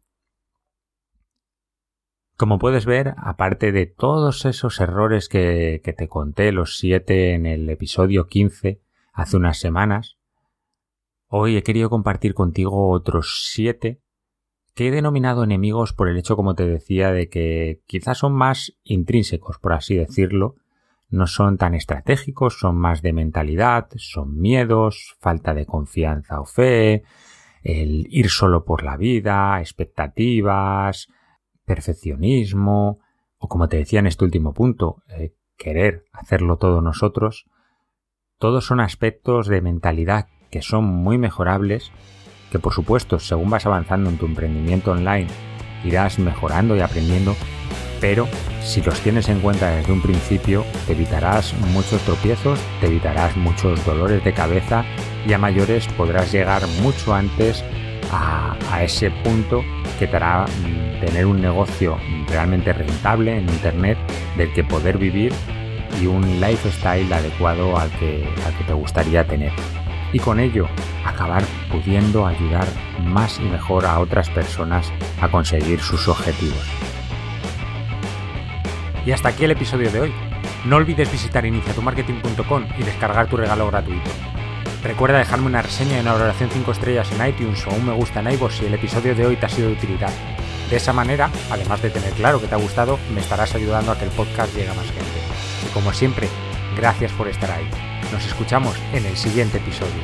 Como 2.36 2.58
puedes 2.58 2.86
ver, 2.86 3.14
aparte 3.18 3.72
de 3.72 3.86
todos 3.86 4.46
esos 4.46 4.80
errores 4.80 5.28
que, 5.28 5.80
te 5.96 6.08
conté, 6.08 6.50
los 6.50 6.78
siete 6.78 7.34
en 7.34 7.46
el 7.46 7.68
episodio 7.68 8.26
15, 8.26 8.80
hace 9.12 9.36
unas 9.36 9.58
semanas, 9.60 10.18
hoy 11.28 11.56
he 11.56 11.62
querido 11.62 11.90
compartir 11.90 12.34
contigo 12.34 12.90
otros 12.90 13.50
siete 13.52 14.00
que 14.74 14.88
he 14.88 14.90
denominado 14.90 15.44
enemigos 15.44 15.92
por 15.92 16.08
el 16.08 16.16
hecho, 16.16 16.34
como 16.34 16.54
te 16.54 16.66
decía, 16.66 17.12
de 17.12 17.28
que 17.28 17.82
quizás 17.86 18.18
son 18.18 18.32
más 18.32 18.76
intrínsecos, 18.82 19.58
por 19.58 19.74
así 19.74 19.94
decirlo, 19.94 20.56
no 21.12 21.26
son 21.26 21.58
tan 21.58 21.74
estratégicos, 21.74 22.58
son 22.58 22.76
más 22.76 23.02
de 23.02 23.12
mentalidad, 23.12 23.88
son 23.96 24.40
miedos, 24.40 25.14
falta 25.20 25.52
de 25.52 25.66
confianza 25.66 26.40
o 26.40 26.46
fe, 26.46 27.04
el 27.62 28.06
ir 28.10 28.30
solo 28.30 28.64
por 28.64 28.82
la 28.82 28.96
vida, 28.96 29.60
expectativas, 29.60 31.08
perfeccionismo, 31.64 32.98
o 33.36 33.48
como 33.48 33.68
te 33.68 33.76
decía 33.76 34.00
en 34.00 34.06
este 34.06 34.24
último 34.24 34.54
punto, 34.54 35.02
eh, 35.08 35.34
querer 35.56 36.04
hacerlo 36.12 36.56
todo 36.56 36.80
nosotros, 36.80 37.46
todos 38.38 38.64
son 38.64 38.80
aspectos 38.80 39.46
de 39.48 39.60
mentalidad 39.60 40.28
que 40.50 40.62
son 40.62 40.84
muy 40.84 41.18
mejorables, 41.18 41.92
que 42.50 42.58
por 42.58 42.72
supuesto, 42.72 43.18
según 43.18 43.50
vas 43.50 43.66
avanzando 43.66 44.08
en 44.08 44.16
tu 44.16 44.26
emprendimiento 44.26 44.92
online, 44.92 45.28
irás 45.84 46.18
mejorando 46.18 46.74
y 46.74 46.80
aprendiendo, 46.80 47.36
pero 48.02 48.26
si 48.60 48.82
los 48.82 49.00
tienes 49.00 49.28
en 49.28 49.38
cuenta 49.38 49.70
desde 49.70 49.92
un 49.92 50.02
principio, 50.02 50.66
te 50.86 50.92
evitarás 50.92 51.54
muchos 51.72 52.02
tropiezos, 52.02 52.58
te 52.80 52.88
evitarás 52.88 53.36
muchos 53.36 53.82
dolores 53.86 54.24
de 54.24 54.34
cabeza 54.34 54.84
y 55.24 55.32
a 55.32 55.38
mayores 55.38 55.86
podrás 55.96 56.32
llegar 56.32 56.66
mucho 56.82 57.14
antes 57.14 57.64
a, 58.10 58.56
ese 58.82 59.12
punto 59.12 59.62
que 60.00 60.08
te 60.08 60.16
hará 60.16 60.46
mm, 60.46 61.00
tener 61.00 61.26
un 61.26 61.40
negocio 61.40 61.96
realmente 62.26 62.72
rentable 62.72 63.36
en 63.36 63.48
Internet 63.48 63.96
del 64.36 64.52
que 64.52 64.64
poder 64.64 64.98
vivir 64.98 65.32
y 66.00 66.06
un 66.06 66.40
lifestyle 66.40 67.12
adecuado 67.12 67.78
al 67.78 67.88
que, 68.00 68.28
al 68.44 68.58
que 68.58 68.64
te 68.64 68.72
gustaría 68.72 69.24
tener. 69.24 69.52
Y 70.12 70.18
con 70.18 70.40
ello 70.40 70.66
acabar 71.06 71.44
pudiendo 71.70 72.26
ayudar 72.26 72.66
más 73.04 73.38
y 73.38 73.44
mejor 73.44 73.86
a 73.86 74.00
otras 74.00 74.28
personas 74.30 74.92
a 75.20 75.28
conseguir 75.28 75.80
sus 75.80 76.08
objetivos. 76.08 76.91
Y 79.04 79.10
hasta 79.10 79.30
aquí 79.30 79.44
el 79.44 79.50
episodio 79.50 79.90
de 79.90 80.00
hoy. 80.00 80.14
No 80.64 80.76
olvides 80.76 81.10
visitar 81.10 81.44
iniciatumarketing.com 81.44 82.66
y 82.78 82.82
descargar 82.84 83.26
tu 83.26 83.36
regalo 83.36 83.66
gratuito. 83.66 84.10
Recuerda 84.82 85.18
dejarme 85.18 85.46
una 85.46 85.62
reseña 85.62 85.96
y 85.96 86.00
una 86.00 86.12
valoración 86.12 86.50
5 86.52 86.72
estrellas 86.72 87.10
en 87.12 87.26
iTunes 87.26 87.66
o 87.66 87.70
un 87.70 87.86
me 87.86 87.92
gusta 87.92 88.20
en 88.20 88.32
iVoox 88.32 88.54
si 88.54 88.66
el 88.66 88.74
episodio 88.74 89.14
de 89.14 89.26
hoy 89.26 89.36
te 89.36 89.46
ha 89.46 89.48
sido 89.48 89.68
de 89.68 89.74
utilidad. 89.74 90.10
De 90.70 90.76
esa 90.76 90.92
manera, 90.92 91.30
además 91.50 91.82
de 91.82 91.90
tener 91.90 92.12
claro 92.12 92.40
que 92.40 92.46
te 92.46 92.54
ha 92.54 92.58
gustado, 92.58 92.98
me 93.14 93.20
estarás 93.20 93.54
ayudando 93.54 93.92
a 93.92 93.98
que 93.98 94.04
el 94.04 94.10
podcast 94.10 94.54
llegue 94.54 94.70
a 94.70 94.74
más 94.74 94.86
gente. 94.86 95.20
Y 95.68 95.72
como 95.72 95.92
siempre, 95.92 96.28
gracias 96.76 97.12
por 97.12 97.28
estar 97.28 97.50
ahí. 97.50 97.68
Nos 98.12 98.24
escuchamos 98.24 98.74
en 98.92 99.04
el 99.06 99.16
siguiente 99.16 99.58
episodio. 99.58 100.02